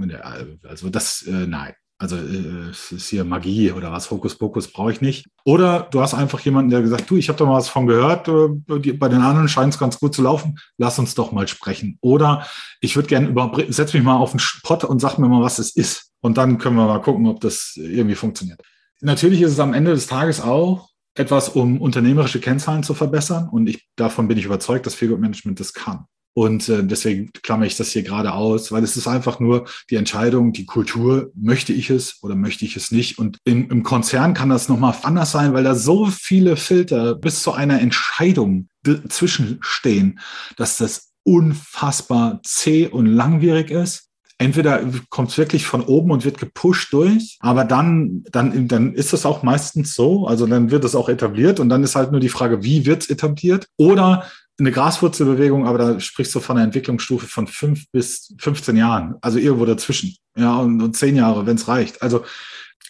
also 0.64 0.90
das, 0.90 1.22
äh, 1.24 1.48
nein, 1.48 1.74
also 2.04 2.18
äh, 2.18 2.70
es 2.70 2.92
ist 2.92 3.08
hier 3.08 3.24
Magie 3.24 3.72
oder 3.72 3.92
was, 3.94 4.12
Hokuspokus 4.12 4.68
brauche 4.68 4.92
ich 4.92 5.00
nicht. 5.00 5.26
Oder 5.46 5.88
du 5.90 6.02
hast 6.02 6.14
einfach 6.14 6.42
jemanden, 6.42 6.70
der 6.70 6.82
gesagt, 6.82 7.10
du, 7.10 7.16
ich 7.16 7.30
habe 7.30 7.40
da 7.40 7.46
mal 7.46 7.56
was 7.56 7.70
von 7.70 7.88
gehört, 7.88 8.28
äh, 8.28 8.92
bei 8.94 9.08
den 9.08 9.22
anderen 9.22 9.48
scheint 9.48 9.74
es 9.74 9.80
ganz 9.80 10.00
gut 10.00 10.14
zu 10.14 10.22
laufen, 10.22 10.60
lass 10.78 11.00
uns 11.00 11.16
doch 11.16 11.32
mal 11.32 11.48
sprechen. 11.48 11.98
Oder 12.02 12.46
ich 12.82 12.98
würde 12.98 13.08
gerne 13.08 13.28
über, 13.28 13.52
setz 13.70 13.94
mich 13.94 14.04
mal 14.04 14.18
auf 14.18 14.32
den 14.32 14.40
Spot 14.40 14.86
und 14.86 15.00
sag 15.00 15.18
mir 15.18 15.30
mal, 15.30 15.42
was 15.42 15.60
es 15.60 15.76
ist. 15.76 16.12
Und 16.20 16.38
dann 16.38 16.58
können 16.58 16.76
wir 16.76 16.86
mal 16.86 17.02
gucken, 17.02 17.26
ob 17.26 17.40
das 17.40 17.74
irgendwie 17.78 18.16
funktioniert. 18.16 18.62
Natürlich 19.00 19.42
ist 19.42 19.54
es 19.54 19.60
am 19.60 19.74
Ende 19.74 19.92
des 19.92 20.08
Tages 20.08 20.42
auch 20.42 20.90
etwas, 21.16 21.50
um 21.50 21.80
unternehmerische 21.80 22.42
Kennzahlen 22.42 22.84
zu 22.84 22.94
verbessern. 22.94 23.48
Und 23.50 23.68
ich, 23.68 23.88
davon 23.96 24.28
bin 24.28 24.38
ich 24.38 24.46
überzeugt, 24.46 24.86
dass 24.86 24.96
Feelgood 24.96 25.22
Management 25.22 25.60
das 25.60 25.74
kann. 25.74 26.06
Und 26.36 26.68
äh, 26.68 26.84
deswegen 26.84 27.32
klammere 27.44 27.68
ich 27.68 27.78
das 27.78 27.92
hier 27.92 28.04
gerade 28.04 28.34
aus, 28.34 28.72
weil 28.72 28.84
es 28.84 28.98
ist 28.98 29.08
einfach 29.08 29.40
nur 29.40 29.66
die 29.90 29.96
Entscheidung, 29.96 30.52
die 30.52 30.66
Kultur, 30.66 31.32
möchte 31.36 31.74
ich 31.74 31.90
es 31.90 32.24
oder 32.24 32.36
möchte 32.36 32.66
ich 32.66 32.76
es 32.76 32.92
nicht. 32.92 33.20
Und 33.20 33.38
in, 33.44 33.70
im 33.70 33.84
Konzern 33.84 34.34
kann 34.34 34.50
das 34.50 34.68
nochmal 34.68 34.96
anders 35.04 35.32
sein, 35.32 35.54
weil 35.54 35.64
da 35.64 35.76
so 35.76 36.08
viele 36.08 36.56
Filter 36.56 37.16
bis 37.16 37.44
zu 37.44 37.52
einer 37.54 37.80
Entscheidung 37.82 38.68
zwischenstehen, 39.10 40.20
dass 40.58 40.78
das 40.78 41.12
unfassbar 41.24 42.42
zäh 42.44 42.88
und 42.88 43.06
langwierig 43.06 43.70
ist. 43.70 44.10
Entweder 44.40 44.84
kommt 45.10 45.30
es 45.30 45.38
wirklich 45.38 45.66
von 45.66 45.82
oben 45.82 46.12
und 46.12 46.26
wird 46.26 46.40
gepusht 46.40 46.92
durch, 46.92 47.38
aber 47.40 47.64
dann, 47.64 48.24
dann, 48.32 48.68
dann 48.68 48.94
ist 48.94 49.14
es 49.14 49.26
auch 49.26 49.44
meistens 49.44 49.94
so, 49.94 50.28
also 50.28 50.48
dann 50.48 50.72
wird 50.72 50.84
es 50.84 50.96
auch 50.96 51.08
etabliert 51.08 51.60
und 51.60 51.70
dann 51.70 51.84
ist 51.84 51.96
halt 51.96 52.12
nur 52.12 52.20
die 52.20 52.30
Frage, 52.30 52.64
wie 52.64 52.86
wird 52.86 53.04
es 53.04 53.10
etabliert? 53.10 53.68
Oder 53.78 54.26
eine 54.60 54.72
Graswurzelbewegung, 54.72 55.68
aber 55.68 55.78
da 55.78 56.00
sprichst 56.00 56.34
du 56.36 56.40
von 56.40 56.58
einer 56.58 56.66
Entwicklungsstufe 56.66 57.28
von 57.28 57.48
fünf 57.48 57.90
bis 57.92 58.34
15 58.40 58.76
Jahren, 58.76 59.16
also 59.22 59.40
irgendwo 59.40 59.66
dazwischen. 59.66 60.16
Ja, 60.36 60.58
und, 60.58 60.82
und 60.82 60.96
zehn 60.96 61.16
Jahre, 61.16 61.46
wenn 61.46 61.56
es 61.56 61.68
reicht. 61.68 62.02
Also 62.02 62.24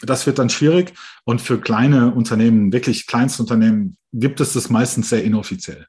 das 0.02 0.26
wird 0.26 0.40
dann 0.40 0.50
schwierig. 0.50 0.94
Und 1.24 1.42
für 1.42 1.60
kleine 1.60 2.14
Unternehmen, 2.14 2.74
wirklich 2.74 3.08
Kleinstunternehmen, 3.08 3.98
gibt 4.12 4.42
es 4.42 4.54
das 4.54 4.70
meistens 4.70 5.10
sehr 5.10 5.24
inoffiziell. 5.24 5.88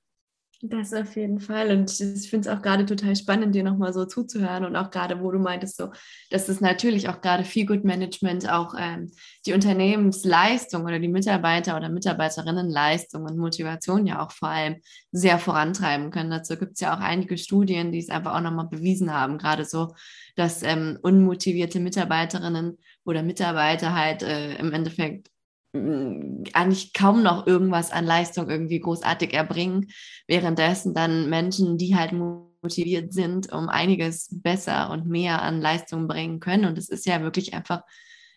Das 0.67 0.95
auf 0.95 1.15
jeden 1.17 1.41
Fall. 1.41 1.71
Und 1.73 1.91
ich 2.01 2.31
finde 2.31 2.49
es 2.49 2.57
auch 2.57 2.63
gerade 2.63 2.87
total 2.87 3.15
spannend, 3.17 3.55
dir 3.55 3.63
nochmal 3.63 3.93
so 3.93 4.07
zuzuhören 4.07 4.65
und 4.65 4.77
auch 4.77 4.91
gerade, 4.91 5.21
wo 5.21 5.31
du 5.31 5.39
meintest, 5.39 5.77
so, 5.77 5.91
dass 6.31 6.47
das 6.47 6.63
natürlich 6.63 7.11
auch 7.11 7.21
gerade 7.21 7.45
viel 7.45 7.67
Good 7.67 7.85
Management 7.85 8.51
auch 8.51 8.75
ähm, 8.79 9.11
die 9.45 9.53
Unternehmensleistung 9.53 10.85
oder 10.85 10.99
die 10.99 11.09
Mitarbeiter 11.09 11.77
oder 11.77 11.91
Mitarbeiterinnenleistung 11.91 13.25
und 13.25 13.37
Motivation 13.37 14.07
ja 14.07 14.25
auch 14.25 14.31
vor 14.31 14.49
allem 14.49 14.77
sehr 15.13 15.39
vorantreiben 15.39 16.11
können. 16.11 16.31
Dazu 16.31 16.57
gibt 16.57 16.75
es 16.75 16.81
ja 16.81 16.97
auch 16.97 17.01
einige 17.01 17.37
Studien, 17.37 17.93
die 17.93 17.99
es 17.99 18.09
einfach 18.09 18.35
auch 18.35 18.41
nochmal 18.41 18.69
bewiesen 18.69 19.13
haben, 19.13 19.37
gerade 19.37 19.67
so, 19.67 19.95
dass 20.35 20.63
ähm, 20.63 20.99
unmotivierte 21.03 21.79
Mitarbeiterinnen 21.79 22.79
oder 23.05 23.23
Mitarbeiter 23.23 23.95
halt 23.95 24.23
äh, 24.23 24.55
im 24.55 24.73
Endeffekt 24.73 25.29
eigentlich 25.75 26.93
kaum 26.93 27.23
noch 27.25 27.47
irgendwas 27.47 27.91
an 27.91 28.05
Leistung 28.05 28.49
irgendwie 28.49 28.79
großartig 28.79 29.35
erbringen, 29.35 29.91
währenddessen 30.29 30.95
dann 30.95 31.29
Menschen, 31.29 31.79
die 31.79 31.97
halt 31.97 32.13
motiviert 32.13 33.13
sind, 33.13 33.53
um 33.53 33.69
einiges 33.69 34.29
besser 34.31 34.91
und 34.91 35.07
mehr 35.07 35.43
an 35.43 35.61
Leistung 35.61 36.07
bringen 36.07 36.39
können. 36.39 36.67
Und 36.67 36.79
es 36.79 36.89
ist 36.89 37.07
ja 37.07 37.23
wirklich 37.23 37.55
einfach, 37.55 37.83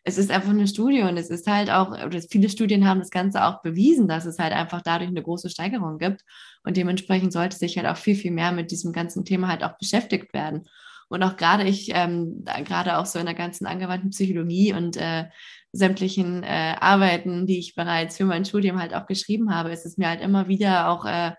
es 0.04 0.17
ist 0.17 0.32
einfach 0.32 0.50
eine 0.50 0.67
Studie 0.67 1.04
und 1.04 1.15
es 1.17 1.30
ist 1.30 1.45
halt 1.45 1.69
auch, 1.69 1.95
viele 2.32 2.50
Studien 2.50 2.88
haben 2.88 3.00
das 3.00 3.12
Ganze 3.12 3.45
auch 3.45 3.62
bewiesen, 3.62 4.08
dass 4.08 4.26
es 4.26 4.39
halt 4.39 4.54
einfach 4.54 4.82
dadurch 4.82 5.10
eine 5.10 5.21
große 5.21 5.52
Steigerung 5.52 6.00
gibt. 6.00 6.23
Und 6.63 6.76
dementsprechend 6.76 7.34
sollte 7.34 7.56
sich 7.56 7.78
halt 7.78 7.88
auch 7.88 7.97
viel, 7.97 8.15
viel 8.15 8.32
mehr 8.32 8.52
mit 8.52 8.71
diesem 8.71 8.93
ganzen 8.93 9.26
Thema 9.26 9.47
halt 9.47 9.63
auch 9.63 9.78
beschäftigt 9.78 10.34
werden. 10.34 10.67
Und 11.10 11.24
auch 11.24 11.38
gerade 11.38 11.63
ich, 11.63 11.89
ähm, 11.93 12.43
gerade 12.65 12.98
auch 12.98 13.06
so 13.06 13.20
in 13.20 13.26
der 13.26 13.36
ganzen 13.36 13.65
angewandten 13.65 14.10
Psychologie 14.10 14.74
und 14.74 14.98
äh, 14.98 15.26
sämtlichen 15.72 16.43
äh, 16.43 16.76
Arbeiten, 16.80 17.46
die 17.46 17.60
ich 17.60 17.76
bereits 17.76 18.17
für 18.17 18.26
mein 18.26 18.46
Studium 18.46 18.80
halt 18.80 18.93
auch 18.93 19.06
geschrieben 19.06 19.54
habe, 19.54 19.72
ist 19.72 19.86
es 19.86 19.98
mir 19.98 20.10
halt 20.10 20.22
immer 20.22 20.48
wieder 20.48 20.89
auch 20.89 21.06
äh, 21.06 21.32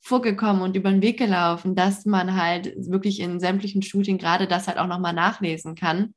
vorgekommen 0.00 0.62
und 0.62 0.76
über 0.76 0.90
den 0.90 1.02
Weg 1.02 1.18
gelaufen, 1.18 1.74
dass 1.74 2.04
man 2.04 2.40
halt 2.40 2.72
wirklich 2.76 3.20
in 3.20 3.40
sämtlichen 3.40 3.82
Studien 3.82 4.18
gerade 4.18 4.46
das 4.46 4.68
halt 4.68 4.78
auch 4.78 4.86
nochmal 4.86 5.12
nachlesen 5.12 5.74
kann, 5.74 6.14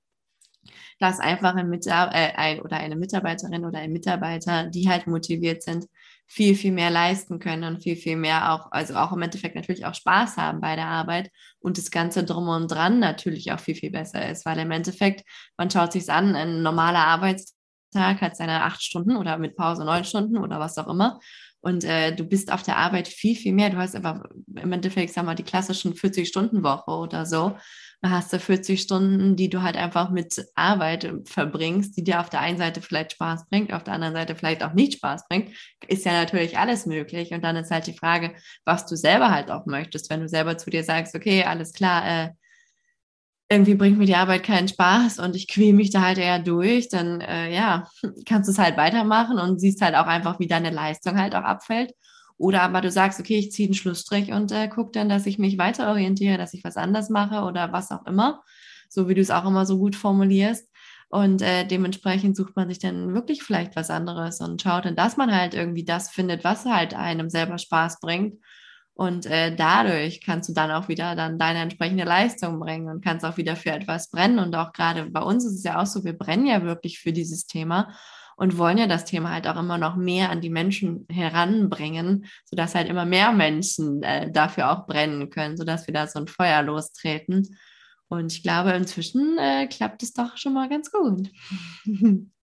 dass 0.99 1.19
einfach 1.19 1.55
ein, 1.55 1.69
Mitar 1.69 2.13
äh, 2.13 2.33
ein 2.35 2.61
oder 2.61 2.77
eine 2.77 2.95
Mitarbeiterin 2.95 3.65
oder 3.65 3.79
ein 3.79 3.91
Mitarbeiter, 3.91 4.67
die 4.67 4.89
halt 4.89 5.07
motiviert 5.07 5.63
sind, 5.63 5.85
viel, 6.31 6.55
viel 6.55 6.71
mehr 6.71 6.91
leisten 6.91 7.39
können 7.39 7.63
und 7.63 7.81
viel, 7.81 7.95
viel 7.95 8.15
mehr 8.15 8.53
auch, 8.53 8.71
also 8.71 8.95
auch 8.95 9.11
im 9.11 9.21
Endeffekt 9.23 9.55
natürlich 9.55 9.85
auch 9.85 9.95
Spaß 9.95 10.37
haben 10.37 10.61
bei 10.61 10.75
der 10.75 10.85
Arbeit 10.85 11.31
und 11.59 11.79
das 11.79 11.89
Ganze 11.89 12.23
drum 12.23 12.47
und 12.47 12.67
dran 12.67 12.99
natürlich 12.99 13.51
auch 13.51 13.59
viel, 13.59 13.73
viel 13.73 13.89
besser 13.89 14.29
ist, 14.29 14.45
weil 14.45 14.59
im 14.59 14.69
Endeffekt, 14.69 15.27
man 15.57 15.71
schaut 15.71 15.91
sich 15.91 16.07
an, 16.09 16.35
ein 16.35 16.61
normaler 16.61 16.99
Arbeitstag 16.99 18.21
hat 18.21 18.37
seine 18.37 18.63
acht 18.63 18.83
Stunden 18.83 19.17
oder 19.17 19.39
mit 19.39 19.55
Pause 19.55 19.83
neun 19.83 20.05
Stunden 20.05 20.37
oder 20.37 20.59
was 20.59 20.77
auch 20.77 20.87
immer. 20.87 21.19
Und 21.61 21.83
äh, 21.83 22.15
du 22.15 22.23
bist 22.23 22.51
auf 22.51 22.63
der 22.63 22.77
Arbeit 22.77 23.07
viel, 23.07 23.35
viel 23.35 23.53
mehr. 23.53 23.69
Du 23.69 23.77
hast 23.77 23.95
einfach 23.95 24.23
im 24.55 24.71
Endeffekt, 24.71 25.13
sag 25.13 25.25
mal, 25.25 25.35
die 25.35 25.43
klassischen 25.43 25.93
40-Stunden-Woche 25.93 26.91
oder 26.91 27.25
so. 27.25 27.57
Da 28.01 28.11
hast 28.11 28.31
du 28.31 28.39
40 28.39 28.79
Stunden, 28.81 29.35
die 29.35 29.49
du 29.49 29.61
halt 29.61 29.75
einfach 29.75 30.09
mit 30.09 30.45
Arbeit 30.55 31.11
verbringst, 31.25 31.97
die 31.97 32.03
dir 32.05 32.21
auf 32.21 32.29
der 32.29 32.39
einen 32.39 32.57
Seite 32.57 32.81
vielleicht 32.81 33.11
Spaß 33.13 33.49
bringt, 33.49 33.73
auf 33.73 33.83
der 33.83 33.93
anderen 33.93 34.13
Seite 34.13 34.35
vielleicht 34.35 34.63
auch 34.63 34.73
nicht 34.73 34.93
Spaß 34.93 35.27
bringt. 35.27 35.49
Ist 35.87 36.05
ja 36.05 36.13
natürlich 36.13 36.57
alles 36.57 36.85
möglich. 36.85 37.31
Und 37.31 37.43
dann 37.43 37.57
ist 37.57 37.71
halt 37.71 37.87
die 37.87 37.97
Frage, 37.97 38.35
was 38.63 38.85
du 38.85 38.95
selber 38.95 39.31
halt 39.31 39.51
auch 39.51 39.65
möchtest. 39.65 40.09
Wenn 40.09 40.21
du 40.21 40.29
selber 40.29 40.57
zu 40.57 40.69
dir 40.69 40.85
sagst, 40.85 41.13
okay, 41.13 41.43
alles 41.43 41.73
klar, 41.73 42.07
äh, 42.07 42.29
irgendwie 43.49 43.73
bringt 43.75 43.97
mir 43.97 44.05
die 44.05 44.15
Arbeit 44.15 44.43
keinen 44.43 44.67
Spaß 44.67 45.19
und 45.19 45.35
ich 45.35 45.47
quäle 45.47 45.73
mich 45.73 45.89
da 45.89 46.01
halt 46.01 46.19
eher 46.19 46.39
durch, 46.39 46.87
dann 46.89 47.19
äh, 47.21 47.53
ja, 47.53 47.89
kannst 48.25 48.47
du 48.47 48.51
es 48.51 48.59
halt 48.59 48.77
weitermachen 48.77 49.39
und 49.39 49.59
siehst 49.59 49.81
halt 49.81 49.95
auch 49.95 50.05
einfach, 50.05 50.39
wie 50.39 50.47
deine 50.47 50.69
Leistung 50.69 51.19
halt 51.19 51.35
auch 51.35 51.43
abfällt. 51.43 51.93
Oder 52.37 52.61
aber 52.61 52.79
du 52.81 52.91
sagst, 52.91 53.19
okay, 53.19 53.37
ich 53.37 53.51
ziehe 53.51 53.67
einen 53.67 53.73
Schlussstrich 53.73 54.31
und 54.31 54.51
äh, 54.51 54.69
gucke 54.69 54.91
dann, 54.93 55.09
dass 55.09 55.25
ich 55.25 55.39
mich 55.39 55.57
weiter 55.57 55.89
orientiere, 55.89 56.37
dass 56.37 56.53
ich 56.53 56.63
was 56.63 56.77
anders 56.77 57.09
mache 57.09 57.43
oder 57.43 57.73
was 57.73 57.91
auch 57.91 58.05
immer, 58.05 58.41
so 58.87 59.09
wie 59.09 59.15
du 59.15 59.21
es 59.21 59.31
auch 59.31 59.45
immer 59.45 59.65
so 59.65 59.77
gut 59.77 59.95
formulierst. 59.95 60.69
Und 61.09 61.41
äh, 61.41 61.65
dementsprechend 61.65 62.37
sucht 62.37 62.55
man 62.55 62.69
sich 62.69 62.79
dann 62.79 63.15
wirklich 63.15 63.41
vielleicht 63.43 63.75
was 63.75 63.89
anderes 63.89 64.41
und 64.41 64.61
schaut 64.61 64.85
dann, 64.85 64.95
dass 64.95 65.17
man 65.17 65.35
halt 65.35 65.55
irgendwie 65.55 65.83
das 65.83 66.11
findet, 66.11 66.43
was 66.43 66.65
halt 66.65 66.93
einem 66.93 67.29
selber 67.31 67.57
Spaß 67.57 67.99
bringt 67.99 68.35
und 68.99 69.27
äh, 69.27 69.55
dadurch 69.55 70.19
kannst 70.19 70.49
du 70.49 70.53
dann 70.53 70.71
auch 70.71 70.89
wieder 70.89 71.15
dann 71.15 71.39
deine 71.39 71.59
entsprechende 71.59 72.03
Leistung 72.03 72.59
bringen 72.59 72.89
und 72.89 73.01
kannst 73.01 73.23
auch 73.23 73.37
wieder 73.37 73.55
für 73.55 73.71
etwas 73.71 74.09
brennen. 74.09 74.39
Und 74.39 74.53
auch 74.57 74.73
gerade 74.73 75.05
bei 75.05 75.21
uns 75.21 75.45
ist 75.45 75.53
es 75.53 75.63
ja 75.63 75.81
auch 75.81 75.85
so, 75.85 76.03
wir 76.03 76.17
brennen 76.17 76.45
ja 76.45 76.63
wirklich 76.63 76.99
für 76.99 77.13
dieses 77.13 77.47
Thema 77.47 77.95
und 78.35 78.57
wollen 78.57 78.77
ja 78.77 78.87
das 78.87 79.05
Thema 79.05 79.31
halt 79.31 79.47
auch 79.47 79.55
immer 79.55 79.77
noch 79.77 79.95
mehr 79.95 80.29
an 80.29 80.41
die 80.41 80.49
Menschen 80.49 81.07
heranbringen, 81.09 82.25
sodass 82.43 82.75
halt 82.75 82.89
immer 82.89 83.05
mehr 83.05 83.31
Menschen 83.31 84.03
äh, 84.03 84.29
dafür 84.33 84.69
auch 84.69 84.85
brennen 84.85 85.29
können, 85.29 85.55
sodass 85.55 85.87
wir 85.87 85.93
da 85.93 86.05
so 86.05 86.19
ein 86.19 86.27
Feuer 86.27 86.61
lostreten. 86.61 87.57
Und 88.09 88.33
ich 88.33 88.43
glaube, 88.43 88.71
inzwischen 88.71 89.37
äh, 89.37 89.67
klappt 89.67 90.03
es 90.03 90.11
doch 90.11 90.35
schon 90.35 90.51
mal 90.51 90.67
ganz 90.67 90.91
gut. 90.91 91.29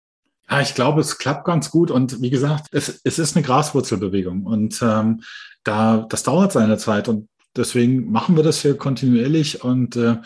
Ja, 0.51 0.61
ich 0.61 0.75
glaube, 0.75 1.01
es 1.01 1.19
klappt 1.19 1.45
ganz 1.47 1.71
gut 1.71 1.91
und 1.91 2.21
wie 2.21 2.31
gesagt, 2.31 2.67
es, 2.73 3.01
es 3.05 3.19
ist 3.19 3.37
eine 3.37 3.45
Graswurzelbewegung 3.45 4.45
und 4.45 4.81
ähm, 4.83 5.23
da 5.63 6.07
das 6.09 6.23
dauert 6.23 6.53
seine 6.53 6.77
Zeit 6.77 7.09
und 7.09 7.29
deswegen 7.57 8.11
machen 8.11 8.37
wir 8.37 8.43
das 8.43 8.63
hier 8.63 8.77
kontinuierlich 8.77 9.63
und 9.65 9.97
äh, 9.97 10.17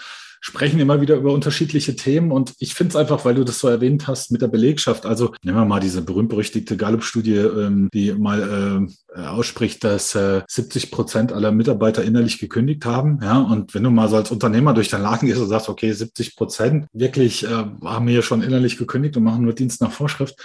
sprechen 0.41 0.79
immer 0.79 1.01
wieder 1.01 1.17
über 1.17 1.33
unterschiedliche 1.33 1.97
Themen. 1.97 2.31
Und 2.31 2.55
ich 2.59 2.75
finde 2.75 2.91
es 2.91 2.97
einfach, 2.97 3.25
weil 3.25 3.35
du 3.35 3.45
das 3.45 3.59
so 3.59 3.69
erwähnt 3.69 4.07
hast 4.07 4.31
mit 4.31 4.43
der 4.43 4.49
Belegschaft. 4.49 5.07
Also 5.07 5.35
nehmen 5.43 5.59
wir 5.59 5.65
mal 5.65 5.81
diese 5.81 6.03
berühmt-berüchtigte 6.03 6.77
Gallup-Studie, 6.77 7.37
ähm, 7.37 7.89
die 7.93 8.13
mal 8.13 8.89
äh, 9.15 9.21
ausspricht, 9.21 9.85
dass 9.85 10.15
äh, 10.15 10.43
70 10.49 10.91
Prozent 10.91 11.33
aller 11.33 11.53
Mitarbeiter 11.53 12.05
innerlich 12.05 12.39
gekündigt 12.39 12.85
haben. 12.85 13.19
Ja, 13.23 13.39
und 13.39 13.75
wenn 13.75 13.83
du 13.83 13.91
mal 13.91 14.09
so 14.09 14.17
als 14.17 14.31
Unternehmer 14.31 14.75
durch 14.75 14.89
deinen 14.89 15.03
Laden 15.03 15.27
gehst 15.27 15.41
und 15.41 15.49
sagst, 15.49 15.69
okay, 15.69 15.93
70 15.93 16.37
Prozent 16.37 16.87
wirklich 16.93 17.45
äh, 17.45 17.65
haben 17.85 18.09
hier 18.09 18.23
schon 18.23 18.43
innerlich 18.43 18.79
gekündigt 18.79 19.17
und 19.17 19.25
machen 19.25 19.43
nur 19.43 19.55
Dienst 19.55 19.81
nach 19.81 19.93
Vorschrift. 19.93 20.37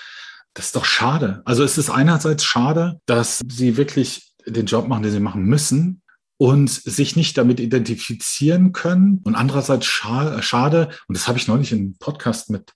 Das 0.54 0.68
ist 0.68 0.76
doch 0.76 0.86
schade. 0.86 1.42
Also 1.46 1.64
es 1.64 1.78
ist 1.78 1.90
einerseits 1.90 2.44
schade, 2.44 3.00
dass 3.06 3.42
sie 3.48 3.76
wirklich 3.78 4.34
den 4.46 4.66
Job 4.66 4.88
machen, 4.88 5.04
den 5.04 5.12
sie 5.12 5.20
machen 5.20 5.46
müssen, 5.46 6.03
und 6.38 6.70
sich 6.70 7.16
nicht 7.16 7.38
damit 7.38 7.60
identifizieren 7.60 8.74
können. 8.74 9.22
Und 9.24 9.36
andererseits 9.36 9.86
schade, 9.86 10.90
und 11.08 11.18
das 11.18 11.28
habe 11.28 11.38
ich 11.38 11.48
neulich 11.48 11.74
einem 11.74 11.96
Podcast 11.98 12.50
mit 12.50 12.74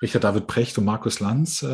Richard 0.00 0.22
David 0.22 0.46
Precht 0.46 0.78
und 0.78 0.84
Markus 0.84 1.18
Lanz 1.18 1.62
äh, 1.62 1.66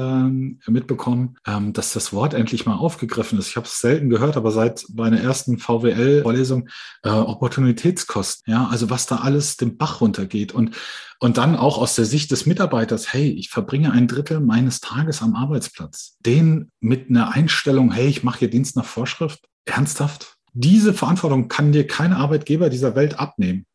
mitbekommen, 0.67 1.37
ähm, 1.47 1.73
dass 1.73 1.93
das 1.93 2.13
Wort 2.13 2.33
endlich 2.33 2.65
mal 2.65 2.77
aufgegriffen 2.77 3.39
ist. 3.39 3.49
Ich 3.49 3.57
habe 3.57 3.67
es 3.67 3.81
selten 3.81 4.09
gehört, 4.09 4.37
aber 4.37 4.51
seit 4.51 4.87
meiner 4.95 5.21
ersten 5.21 5.59
VWL-Vorlesung 5.59 6.69
äh, 7.03 7.11
Opportunitätskosten, 7.11 8.51
ja, 8.53 8.67
also 8.69 8.89
was 8.89 9.07
da 9.07 9.17
alles 9.17 9.57
den 9.57 9.77
Bach 9.77 10.01
runtergeht 10.01 10.53
und 10.53 10.75
und 11.21 11.39
dann 11.39 11.57
auch 11.57 11.79
aus 11.79 11.95
der 11.95 12.05
Sicht 12.05 12.31
des 12.33 12.45
Mitarbeiters, 12.45 13.13
hey, 13.13 13.31
ich 13.31 13.49
verbringe 13.49 13.93
ein 13.93 14.09
Drittel 14.09 14.41
meines 14.41 14.81
Tages 14.81 15.23
am 15.23 15.35
Arbeitsplatz. 15.35 16.17
Den 16.21 16.71
mit 16.81 17.09
einer 17.09 17.33
Einstellung, 17.33 17.93
hey, 17.93 18.09
ich 18.09 18.25
mache 18.25 18.41
hier 18.41 18.51
Dienst 18.51 18.77
nach 18.77 18.85
Vorschrift, 18.85 19.47
ernsthaft? 19.65 20.34
Diese 20.55 20.95
Verantwortung 20.95 21.49
kann 21.49 21.73
dir 21.73 21.87
kein 21.87 22.13
Arbeitgeber 22.13 22.71
dieser 22.71 22.95
Welt 22.95 23.19
abnehmen. 23.19 23.67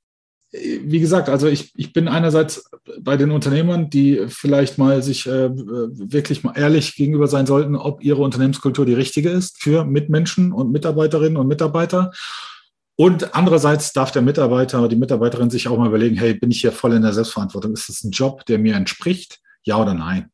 Wie 0.51 0.99
gesagt, 0.99 1.29
also 1.29 1.47
ich, 1.47 1.71
ich 1.75 1.93
bin 1.93 2.07
einerseits 2.07 2.71
bei 3.01 3.17
den 3.17 3.29
Unternehmern, 3.29 3.91
die 3.91 4.25
vielleicht 4.29 4.79
mal 4.79 5.03
sich 5.03 5.27
äh, 5.27 5.49
wirklich 5.53 6.43
mal 6.43 6.57
ehrlich 6.57 6.95
gegenüber 6.95 7.27
sein 7.27 7.45
sollten, 7.45 7.75
ob 7.75 8.03
ihre 8.03 8.23
Unternehmenskultur 8.23 8.85
die 8.85 8.95
richtige 8.95 9.29
ist 9.29 9.61
für 9.61 9.85
Mitmenschen 9.85 10.51
und 10.51 10.71
Mitarbeiterinnen 10.71 11.37
und 11.37 11.47
Mitarbeiter. 11.47 12.11
Und 12.95 13.35
andererseits 13.35 13.93
darf 13.93 14.11
der 14.11 14.23
Mitarbeiter 14.23 14.79
oder 14.79 14.89
die 14.89 14.95
Mitarbeiterin 14.95 15.51
sich 15.51 15.67
auch 15.67 15.77
mal 15.77 15.87
überlegen, 15.87 16.15
hey, 16.15 16.33
bin 16.33 16.49
ich 16.49 16.61
hier 16.61 16.71
voll 16.71 16.93
in 16.93 17.03
der 17.03 17.13
Selbstverantwortung? 17.13 17.73
Ist 17.73 17.87
das 17.87 18.03
ein 18.03 18.11
Job, 18.11 18.45
der 18.45 18.57
mir 18.57 18.75
entspricht? 18.75 19.39
Ja 19.63 19.79
oder 19.79 19.93
nein? 19.93 20.31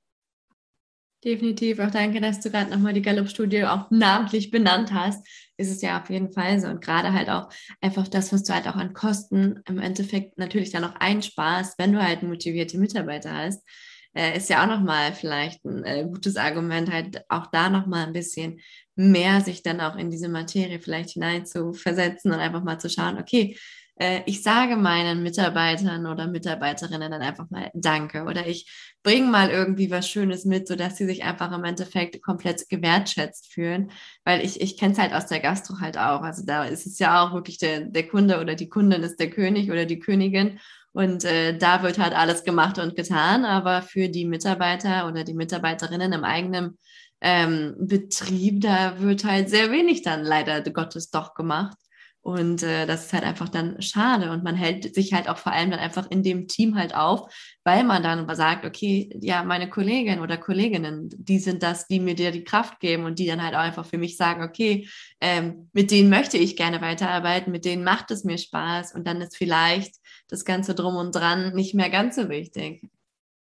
Definitiv. 1.25 1.79
Auch 1.79 1.89
danke, 1.89 2.21
dass 2.21 2.39
du 2.39 2.51
gerade 2.51 2.69
nochmal 2.69 2.93
die 2.93 3.01
Gallup-Studie 3.01 3.65
auch 3.65 3.89
namentlich 3.89 4.51
benannt 4.51 4.93
hast. 4.93 5.27
Ist 5.57 5.71
es 5.71 5.81
ja 5.81 5.99
auf 5.99 6.11
jeden 6.11 6.31
Fall 6.31 6.59
so. 6.59 6.67
Und 6.67 6.81
gerade 6.81 7.13
halt 7.13 7.29
auch 7.29 7.49
einfach 7.81 8.07
das, 8.07 8.31
was 8.31 8.43
du 8.43 8.53
halt 8.53 8.67
auch 8.67 8.75
an 8.75 8.93
Kosten 8.93 9.59
im 9.67 9.79
Endeffekt 9.79 10.37
natürlich 10.37 10.69
dann 10.69 10.83
noch 10.83 10.93
einsparst, 10.95 11.79
wenn 11.79 11.93
du 11.93 12.03
halt 12.03 12.21
motivierte 12.21 12.77
Mitarbeiter 12.77 13.33
hast, 13.33 13.67
äh, 14.13 14.37
ist 14.37 14.49
ja 14.49 14.63
auch 14.63 14.67
nochmal 14.67 15.13
vielleicht 15.13 15.65
ein 15.65 15.83
äh, 15.83 16.03
gutes 16.03 16.37
Argument, 16.37 16.91
halt 16.91 17.23
auch 17.27 17.47
da 17.47 17.71
nochmal 17.71 18.05
ein 18.05 18.13
bisschen 18.13 18.59
mehr 18.95 19.41
sich 19.41 19.63
dann 19.63 19.81
auch 19.81 19.95
in 19.95 20.11
diese 20.11 20.29
Materie 20.29 20.79
vielleicht 20.79 21.11
hinein 21.11 21.47
zu 21.47 21.73
versetzen 21.73 22.31
und 22.31 22.39
einfach 22.39 22.63
mal 22.63 22.79
zu 22.79 22.87
schauen, 22.87 23.17
okay, 23.17 23.57
äh, 23.97 24.21
ich 24.25 24.43
sage 24.43 24.75
meinen 24.75 25.23
Mitarbeitern 25.23 26.05
oder 26.05 26.27
Mitarbeiterinnen 26.27 27.11
dann 27.11 27.21
einfach 27.21 27.49
mal 27.49 27.71
Danke 27.73 28.23
oder 28.23 28.45
ich 28.47 28.69
bringe 29.03 29.27
mal 29.27 29.49
irgendwie 29.49 29.91
was 29.91 30.09
Schönes 30.09 30.45
mit, 30.45 30.67
sodass 30.67 30.97
sie 30.97 31.05
sich 31.05 31.23
einfach 31.23 31.51
im 31.51 31.63
Endeffekt 31.63 32.21
komplett 32.21 32.67
gewertschätzt 32.69 33.53
fühlen. 33.53 33.91
Weil 34.25 34.43
ich, 34.43 34.61
ich 34.61 34.77
kenne 34.77 34.93
es 34.93 34.99
halt 34.99 35.13
aus 35.13 35.27
der 35.27 35.39
Gastro 35.39 35.79
halt 35.79 35.97
auch. 35.97 36.21
Also 36.21 36.43
da 36.45 36.65
ist 36.65 36.85
es 36.85 36.99
ja 36.99 37.23
auch 37.23 37.33
wirklich 37.33 37.57
der, 37.57 37.81
der 37.81 38.07
Kunde 38.07 38.39
oder 38.41 38.55
die 38.55 38.69
Kundin 38.69 39.03
ist 39.03 39.19
der 39.19 39.29
König 39.29 39.71
oder 39.71 39.85
die 39.85 39.99
Königin. 39.99 40.59
Und 40.91 41.25
äh, 41.25 41.57
da 41.57 41.83
wird 41.83 41.99
halt 41.99 42.13
alles 42.13 42.43
gemacht 42.43 42.79
und 42.79 42.95
getan. 42.95 43.45
Aber 43.45 43.81
für 43.81 44.09
die 44.09 44.25
Mitarbeiter 44.25 45.07
oder 45.07 45.23
die 45.23 45.33
Mitarbeiterinnen 45.33 46.13
im 46.13 46.23
eigenen 46.23 46.77
ähm, 47.21 47.75
Betrieb, 47.79 48.61
da 48.61 48.99
wird 48.99 49.23
halt 49.25 49.49
sehr 49.49 49.71
wenig 49.71 50.01
dann 50.03 50.23
leider 50.23 50.61
Gottes 50.61 51.11
doch 51.11 51.33
gemacht. 51.33 51.77
Und 52.25 52.63
äh, 52.63 52.87
das 52.87 53.05
ist 53.05 53.13
halt 53.13 53.23
einfach 53.23 53.49
dann 53.49 53.79
schade. 53.83 54.31
Und 54.31 54.43
man 54.43 54.55
hält 54.55 54.95
sich 54.95 55.13
halt 55.13 55.29
auch 55.29 55.37
vor 55.37 55.51
allem 55.51 55.69
dann 55.69 55.79
einfach 55.79 56.09
in 56.09 56.23
dem 56.23 56.47
Team 56.47 56.75
halt 56.75 56.95
auf, 56.95 57.31
weil 57.63 57.83
man 57.83 58.01
dann 58.01 58.27
sagt, 58.35 58.65
okay, 58.65 59.11
ja, 59.21 59.43
meine 59.43 59.69
Kollegin 59.69 60.19
oder 60.19 60.35
Kolleginnen, 60.37 61.11
die 61.15 61.37
sind 61.37 61.61
das, 61.61 61.85
die 61.85 61.99
mir 61.99 62.15
dir 62.15 62.31
die 62.31 62.43
Kraft 62.43 62.79
geben 62.79 63.05
und 63.05 63.19
die 63.19 63.27
dann 63.27 63.43
halt 63.43 63.53
auch 63.53 63.59
einfach 63.59 63.85
für 63.85 63.99
mich 63.99 64.17
sagen, 64.17 64.41
okay, 64.41 64.89
ähm, 65.21 65.69
mit 65.71 65.91
denen 65.91 66.09
möchte 66.09 66.39
ich 66.39 66.55
gerne 66.55 66.81
weiterarbeiten, 66.81 67.51
mit 67.51 67.63
denen 67.63 67.83
macht 67.83 68.09
es 68.09 68.23
mir 68.23 68.39
Spaß 68.39 68.95
und 68.95 69.05
dann 69.05 69.21
ist 69.21 69.37
vielleicht 69.37 69.93
das 70.27 70.45
Ganze 70.45 70.73
drum 70.73 70.95
und 70.95 71.13
dran 71.13 71.53
nicht 71.53 71.75
mehr 71.75 71.91
ganz 71.91 72.15
so 72.15 72.27
wichtig. 72.27 72.81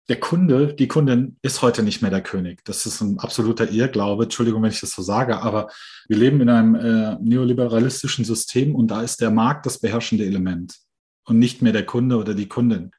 Der 0.10 0.20
Kunde, 0.20 0.74
die 0.74 0.88
Kundin 0.88 1.38
ist 1.44 1.62
heute 1.62 1.84
nicht 1.84 2.02
mehr 2.02 2.10
der 2.10 2.24
König. 2.24 2.66
Das 2.66 2.86
ist 2.88 3.00
ein 3.00 3.20
absoluter 3.20 3.70
Irrglaube. 3.70 4.24
Entschuldigung, 4.24 4.64
wenn 4.64 4.72
ich 4.72 4.82
das 4.82 4.92
so 4.92 5.04
sage, 5.04 5.40
aber 5.42 5.70
wir 6.08 6.18
leben 6.18 6.42
in 6.42 6.50
einem 6.50 6.76
äh, 6.76 7.16
neoliberalistischen 7.22 8.26
System 8.26 8.76
und 8.76 8.90
da 8.90 9.04
ist 9.04 9.22
der 9.22 9.30
Markt 9.30 9.68
das 9.68 9.80
beherrschende 9.80 10.26
Element 10.26 10.80
und 11.26 11.38
nicht 11.38 11.62
mehr 11.62 11.74
der 11.74 11.86
Kunde 11.86 12.18
oder 12.18 12.34
die 12.34 12.48
Kundin. 12.48 12.92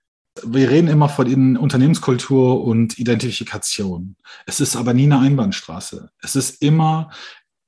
Wir 0.44 0.70
reden 0.70 0.86
immer 0.86 1.08
von 1.08 1.56
Unternehmenskultur 1.56 2.64
und 2.64 2.98
Identifikation. 2.98 4.14
Es 4.46 4.60
ist 4.60 4.76
aber 4.76 4.94
nie 4.94 5.04
eine 5.04 5.18
Einbahnstraße. 5.18 6.10
Es 6.22 6.36
ist 6.36 6.62
immer 6.62 7.10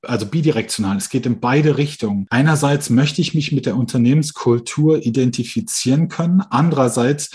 also 0.05 0.25
bidirektional. 0.25 0.97
Es 0.97 1.09
geht 1.09 1.25
in 1.25 1.39
beide 1.39 1.77
Richtungen. 1.77 2.27
Einerseits 2.29 2.89
möchte 2.89 3.21
ich 3.21 3.33
mich 3.33 3.51
mit 3.51 3.65
der 3.65 3.75
Unternehmenskultur 3.75 5.05
identifizieren 5.05 6.09
können. 6.09 6.41
Andererseits 6.49 7.31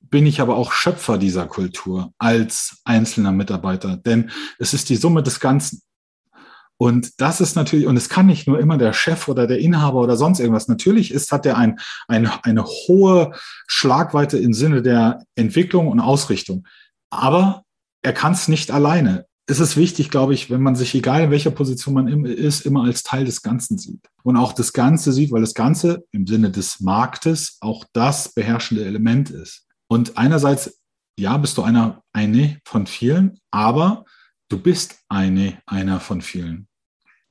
bin 0.00 0.26
ich 0.26 0.40
aber 0.40 0.56
auch 0.56 0.72
Schöpfer 0.72 1.18
dieser 1.18 1.46
Kultur 1.46 2.12
als 2.18 2.80
einzelner 2.84 3.32
Mitarbeiter, 3.32 3.96
denn 3.96 4.30
es 4.58 4.74
ist 4.74 4.88
die 4.88 4.96
Summe 4.96 5.22
des 5.22 5.40
Ganzen. 5.40 5.82
Und 6.82 7.20
das 7.20 7.42
ist 7.42 7.56
natürlich, 7.56 7.86
und 7.86 7.98
es 7.98 8.08
kann 8.08 8.24
nicht 8.24 8.48
nur 8.48 8.58
immer 8.58 8.78
der 8.78 8.94
Chef 8.94 9.28
oder 9.28 9.46
der 9.46 9.58
Inhaber 9.58 10.00
oder 10.00 10.16
sonst 10.16 10.40
irgendwas. 10.40 10.66
Natürlich 10.66 11.12
ist, 11.12 11.30
hat 11.30 11.44
er 11.44 11.58
ein, 11.58 11.78
ein, 12.08 12.26
eine 12.42 12.64
hohe 12.64 13.32
Schlagweite 13.66 14.38
im 14.38 14.54
Sinne 14.54 14.80
der 14.80 15.22
Entwicklung 15.34 15.88
und 15.88 16.00
Ausrichtung. 16.00 16.66
Aber 17.10 17.64
er 18.00 18.14
kann 18.14 18.32
es 18.32 18.48
nicht 18.48 18.70
alleine. 18.70 19.26
Es 19.46 19.60
ist 19.60 19.76
wichtig, 19.76 20.10
glaube 20.10 20.32
ich, 20.32 20.48
wenn 20.48 20.62
man 20.62 20.74
sich, 20.74 20.94
egal 20.94 21.24
in 21.24 21.30
welcher 21.30 21.50
Position 21.50 21.92
man 21.92 22.24
ist, 22.24 22.64
immer 22.64 22.84
als 22.84 23.02
Teil 23.02 23.26
des 23.26 23.42
Ganzen 23.42 23.76
sieht. 23.76 24.08
Und 24.22 24.38
auch 24.38 24.54
das 24.54 24.72
Ganze 24.72 25.12
sieht, 25.12 25.32
weil 25.32 25.42
das 25.42 25.54
Ganze 25.54 26.04
im 26.12 26.26
Sinne 26.26 26.50
des 26.50 26.80
Marktes 26.80 27.58
auch 27.60 27.84
das 27.92 28.32
beherrschende 28.32 28.86
Element 28.86 29.28
ist. 29.28 29.66
Und 29.90 30.16
einerseits, 30.16 30.80
ja, 31.18 31.36
bist 31.36 31.58
du 31.58 31.62
einer, 31.62 32.04
eine 32.12 32.60
von 32.64 32.86
vielen, 32.86 33.40
aber 33.50 34.04
du 34.48 34.62
bist 34.62 35.00
eine, 35.08 35.60
einer 35.66 35.98
von 35.98 36.22
vielen. 36.22 36.68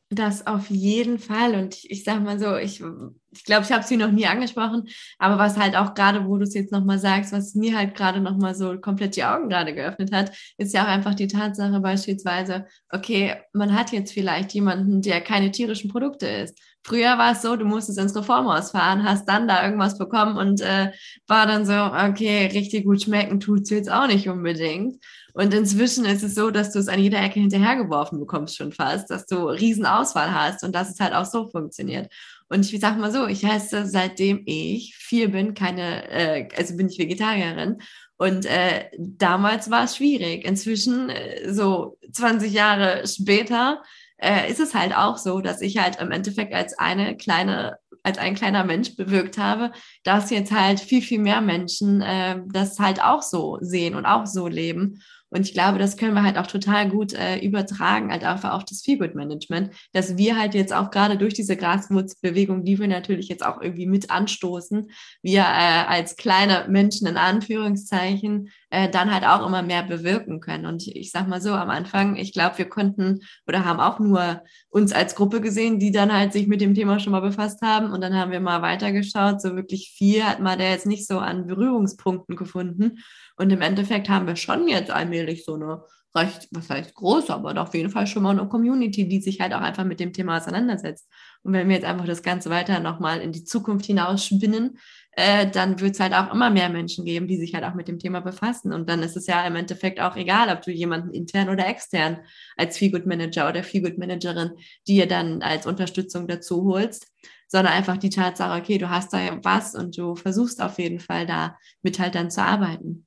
Das 0.09 0.45
auf 0.45 0.69
jeden 0.69 1.19
Fall. 1.19 1.55
Und 1.55 1.75
ich, 1.75 1.89
ich 1.89 2.03
sage 2.03 2.19
mal 2.19 2.37
so, 2.37 2.57
ich, 2.57 2.83
ich 3.31 3.43
glaube, 3.45 3.63
ich 3.63 3.71
habe 3.71 3.85
sie 3.85 3.95
noch 3.95 4.11
nie 4.11 4.25
angesprochen, 4.25 4.89
aber 5.19 5.37
was 5.37 5.55
halt 5.55 5.77
auch 5.77 5.93
gerade, 5.93 6.25
wo 6.25 6.35
du 6.37 6.43
es 6.43 6.53
jetzt 6.53 6.71
nochmal 6.71 6.99
sagst, 6.99 7.31
was 7.31 7.55
mir 7.55 7.77
halt 7.77 7.95
gerade 7.95 8.19
nochmal 8.19 8.55
so 8.55 8.77
komplett 8.79 9.15
die 9.15 9.23
Augen 9.23 9.47
gerade 9.47 9.73
geöffnet 9.73 10.11
hat, 10.11 10.35
ist 10.57 10.73
ja 10.73 10.83
auch 10.83 10.87
einfach 10.87 11.13
die 11.15 11.27
Tatsache 11.27 11.79
beispielsweise, 11.79 12.65
okay, 12.89 13.35
man 13.53 13.73
hat 13.73 13.93
jetzt 13.93 14.11
vielleicht 14.11 14.51
jemanden, 14.53 15.01
der 15.01 15.21
keine 15.21 15.51
tierischen 15.51 15.91
Produkte 15.91 16.27
isst. 16.27 16.59
Früher 16.83 17.17
war 17.17 17.33
es 17.33 17.41
so, 17.41 17.55
du 17.55 17.65
musstest 17.65 17.99
ins 17.99 18.15
Reformhaus 18.15 18.71
fahren, 18.71 19.03
hast 19.03 19.25
dann 19.27 19.47
da 19.47 19.63
irgendwas 19.63 19.97
bekommen 19.97 20.37
und 20.37 20.61
äh, 20.61 20.91
war 21.27 21.45
dann 21.45 21.65
so, 21.65 21.73
okay, 21.73 22.47
richtig 22.47 22.85
gut 22.85 23.01
schmecken 23.03 23.39
tut 23.39 23.63
es 23.63 23.69
jetzt 23.69 23.91
auch 23.91 24.07
nicht 24.07 24.29
unbedingt. 24.29 25.03
Und 25.33 25.53
inzwischen 25.53 26.05
ist 26.05 26.23
es 26.23 26.35
so, 26.35 26.51
dass 26.51 26.71
du 26.71 26.79
es 26.79 26.87
an 26.87 26.99
jeder 26.99 27.21
Ecke 27.21 27.39
hinterhergeworfen 27.39 28.19
bekommst 28.19 28.57
schon 28.57 28.71
fast, 28.71 29.09
dass 29.09 29.25
du 29.25 29.47
Riesenauswahl 29.47 30.33
hast 30.33 30.63
und 30.63 30.73
dass 30.73 30.89
es 30.89 30.99
halt 30.99 31.13
auch 31.13 31.25
so 31.25 31.47
funktioniert. 31.47 32.11
Und 32.49 32.71
ich 32.71 32.79
sag 32.79 32.97
mal 32.97 33.11
so, 33.11 33.27
ich 33.27 33.45
heiße, 33.45 33.85
seitdem 33.85 34.41
ich 34.45 34.95
vier 34.97 35.31
bin, 35.31 35.53
keine, 35.53 36.09
äh, 36.09 36.47
also 36.57 36.75
bin 36.75 36.89
ich 36.89 36.97
Vegetarierin. 36.97 37.77
Und 38.17 38.45
äh, 38.45 38.89
damals 38.97 39.69
war 39.69 39.85
es 39.85 39.97
schwierig. 39.97 40.45
Inzwischen, 40.45 41.09
äh, 41.09 41.53
so 41.53 41.97
20 42.11 42.51
Jahre 42.51 43.07
später, 43.07 43.83
äh, 44.21 44.49
ist 44.49 44.59
es 44.59 44.73
halt 44.73 44.95
auch 44.95 45.17
so, 45.17 45.41
dass 45.41 45.61
ich 45.61 45.77
halt 45.77 46.01
im 46.01 46.11
Endeffekt 46.11 46.53
als 46.53 46.77
eine 46.77 47.15
kleine, 47.17 47.77
als 48.03 48.17
ein 48.17 48.35
kleiner 48.35 48.63
Mensch 48.63 48.95
bewirkt 48.95 49.37
habe, 49.37 49.71
dass 50.03 50.29
jetzt 50.29 50.51
halt 50.51 50.79
viel, 50.79 51.01
viel 51.01 51.19
mehr 51.19 51.41
Menschen 51.41 52.01
äh, 52.01 52.41
das 52.47 52.79
halt 52.79 53.01
auch 53.01 53.21
so 53.21 53.57
sehen 53.61 53.95
und 53.95 54.05
auch 54.05 54.25
so 54.25 54.47
leben. 54.47 55.01
Und 55.31 55.45
ich 55.45 55.53
glaube, 55.53 55.77
das 55.77 55.95
können 55.95 56.15
wir 56.15 56.23
halt 56.23 56.37
auch 56.37 56.47
total 56.47 56.89
gut 56.89 57.13
äh, 57.13 57.37
übertragen, 57.37 58.11
halt 58.11 58.23
einfach 58.23 58.53
auf 58.53 58.65
das 58.65 58.81
Feelgood-Management, 58.81 59.71
dass 59.93 60.17
wir 60.17 60.39
halt 60.39 60.55
jetzt 60.55 60.73
auch 60.73 60.89
gerade 60.89 61.17
durch 61.17 61.35
diese 61.35 61.55
Graswurzbewegung, 61.55 62.63
die 62.63 62.79
wir 62.79 62.87
natürlich 62.87 63.27
jetzt 63.29 63.45
auch 63.45 63.61
irgendwie 63.61 63.85
mit 63.85 64.09
anstoßen, 64.09 64.89
wir 65.21 65.41
äh, 65.41 65.85
als 65.87 66.15
kleine 66.15 66.65
Menschen 66.67 67.07
in 67.07 67.17
Anführungszeichen 67.17 68.49
äh, 68.69 68.89
dann 68.89 69.13
halt 69.13 69.25
auch 69.25 69.45
immer 69.45 69.61
mehr 69.61 69.83
bewirken 69.83 70.39
können. 70.39 70.65
Und 70.65 70.85
ich 70.87 71.11
sag 71.11 71.27
mal 71.27 71.41
so, 71.41 71.53
am 71.53 71.69
Anfang, 71.69 72.15
ich 72.15 72.33
glaube, 72.33 72.57
wir 72.57 72.69
konnten 72.69 73.21
oder 73.47 73.65
haben 73.65 73.79
auch 73.79 73.99
nur 73.99 74.43
uns 74.69 74.93
als 74.93 75.15
Gruppe 75.15 75.41
gesehen, 75.41 75.79
die 75.79 75.91
dann 75.91 76.13
halt 76.13 76.33
sich 76.33 76.47
mit 76.47 76.61
dem 76.61 76.75
Thema 76.75 76.99
schon 76.99 77.11
mal 77.11 77.21
befasst 77.21 77.61
haben. 77.61 77.91
Und 77.91 78.01
dann 78.01 78.15
haben 78.15 78.31
wir 78.31 78.39
mal 78.39 78.61
weitergeschaut. 78.61 79.41
So 79.41 79.55
wirklich 79.55 79.93
viel 79.97 80.23
hat 80.23 80.39
man 80.39 80.59
da 80.59 80.65
jetzt 80.65 80.85
nicht 80.85 81.07
so 81.07 81.19
an 81.19 81.47
Berührungspunkten 81.47 82.35
gefunden. 82.35 82.99
Und 83.37 83.51
im 83.51 83.61
Endeffekt 83.61 84.09
haben 84.09 84.27
wir 84.27 84.35
schon 84.35 84.67
jetzt 84.67 84.91
allmählich 84.91 85.45
so 85.45 85.55
eine 85.55 85.81
recht, 86.15 86.47
was 86.51 86.69
heißt 86.69 86.95
groß, 86.95 87.29
aber 87.29 87.59
auf 87.61 87.73
jeden 87.73 87.91
Fall 87.91 88.07
schon 88.07 88.23
mal 88.23 88.37
eine 88.37 88.47
Community, 88.47 89.07
die 89.07 89.21
sich 89.21 89.39
halt 89.39 89.53
auch 89.53 89.61
einfach 89.61 89.83
mit 89.83 89.99
dem 89.99 90.13
Thema 90.13 90.37
auseinandersetzt. 90.37 91.07
Und 91.43 91.53
wenn 91.53 91.67
wir 91.67 91.75
jetzt 91.75 91.85
einfach 91.85 92.05
das 92.05 92.23
Ganze 92.23 92.49
weiter 92.49 92.79
nochmal 92.79 93.21
in 93.21 93.31
die 93.31 93.43
Zukunft 93.43 93.85
hinausspinnen, 93.85 94.79
äh, 95.19 95.49
dann 95.49 95.79
wird 95.79 95.95
es 95.95 95.99
halt 95.99 96.13
auch 96.13 96.33
immer 96.33 96.49
mehr 96.49 96.69
Menschen 96.69 97.03
geben, 97.03 97.27
die 97.27 97.37
sich 97.37 97.53
halt 97.53 97.65
auch 97.65 97.73
mit 97.73 97.87
dem 97.87 97.99
Thema 97.99 98.21
befassen. 98.21 98.71
Und 98.71 98.89
dann 98.89 99.03
ist 99.03 99.17
es 99.17 99.27
ja 99.27 99.45
im 99.45 99.55
Endeffekt 99.55 99.99
auch 99.99 100.15
egal, 100.15 100.49
ob 100.49 100.61
du 100.61 100.71
jemanden 100.71 101.11
intern 101.11 101.49
oder 101.49 101.67
extern 101.67 102.19
als 102.55 102.77
Feelgood 102.77 103.05
Manager 103.05 103.49
oder 103.49 103.63
Feelgood 103.63 103.97
Managerin 103.97 104.51
dir 104.87 105.07
dann 105.07 105.41
als 105.41 105.65
Unterstützung 105.65 106.27
dazu 106.27 106.65
holst, 106.65 107.07
sondern 107.47 107.73
einfach 107.73 107.97
die 107.97 108.09
Tatsache, 108.09 108.59
okay, 108.59 108.77
du 108.77 108.89
hast 108.89 109.11
da 109.11 109.19
was 109.43 109.75
und 109.75 109.97
du 109.97 110.15
versuchst 110.15 110.61
auf 110.61 110.79
jeden 110.79 110.99
Fall 110.99 111.25
da 111.25 111.57
mit 111.81 111.99
halt 111.99 112.15
dann 112.15 112.31
zu 112.31 112.41
arbeiten 112.41 113.05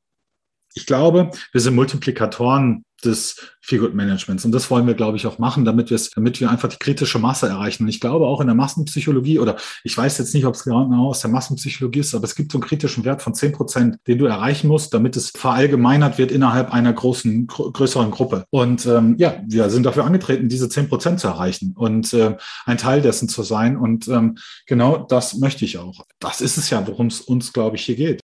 ich 0.74 0.86
glaube, 0.86 1.30
wir 1.52 1.60
sind 1.60 1.74
Multiplikatoren 1.74 2.84
des 3.04 3.36
Feelgood 3.60 3.94
Managements. 3.94 4.44
Und 4.44 4.52
das 4.52 4.70
wollen 4.70 4.86
wir, 4.86 4.94
glaube 4.94 5.16
ich, 5.16 5.26
auch 5.26 5.38
machen, 5.38 5.64
damit 5.64 5.90
wir 5.90 6.00
damit 6.14 6.40
wir 6.40 6.50
einfach 6.50 6.68
die 6.68 6.78
kritische 6.78 7.18
Masse 7.18 7.48
erreichen. 7.48 7.84
Und 7.84 7.88
ich 7.88 8.00
glaube 8.00 8.26
auch 8.26 8.40
in 8.40 8.46
der 8.46 8.56
Massenpsychologie, 8.56 9.38
oder 9.38 9.56
ich 9.84 9.96
weiß 9.96 10.18
jetzt 10.18 10.34
nicht, 10.34 10.46
ob 10.46 10.54
es 10.54 10.64
genau 10.64 11.08
aus 11.08 11.20
der 11.20 11.30
Massenpsychologie 11.30 12.00
ist, 12.00 12.14
aber 12.14 12.24
es 12.24 12.34
gibt 12.34 12.52
so 12.52 12.58
einen 12.58 12.66
kritischen 12.66 13.04
Wert 13.04 13.22
von 13.22 13.34
zehn 13.34 13.52
Prozent, 13.52 13.98
den 14.06 14.18
du 14.18 14.26
erreichen 14.26 14.68
musst, 14.68 14.92
damit 14.94 15.16
es 15.16 15.30
verallgemeinert 15.30 16.18
wird 16.18 16.32
innerhalb 16.32 16.72
einer 16.72 16.92
großen, 16.92 17.46
größeren 17.46 18.10
Gruppe. 18.10 18.44
Und 18.50 18.86
ähm, 18.86 19.16
ja, 19.18 19.42
wir 19.46 19.70
sind 19.70 19.86
dafür 19.86 20.04
angetreten, 20.04 20.48
diese 20.48 20.68
zehn 20.68 20.88
Prozent 20.88 21.20
zu 21.20 21.28
erreichen 21.28 21.74
und 21.76 22.12
äh, 22.12 22.36
ein 22.66 22.78
Teil 22.78 23.00
dessen 23.00 23.28
zu 23.28 23.42
sein. 23.42 23.76
Und 23.76 24.08
ähm, 24.08 24.38
genau 24.66 24.98
das 24.98 25.38
möchte 25.38 25.64
ich 25.64 25.78
auch. 25.78 26.04
Das 26.18 26.40
ist 26.40 26.56
es 26.56 26.70
ja, 26.70 26.86
worum 26.86 27.06
es 27.06 27.20
uns, 27.20 27.52
glaube 27.52 27.76
ich, 27.76 27.84
hier 27.84 27.96
geht. 27.96 28.20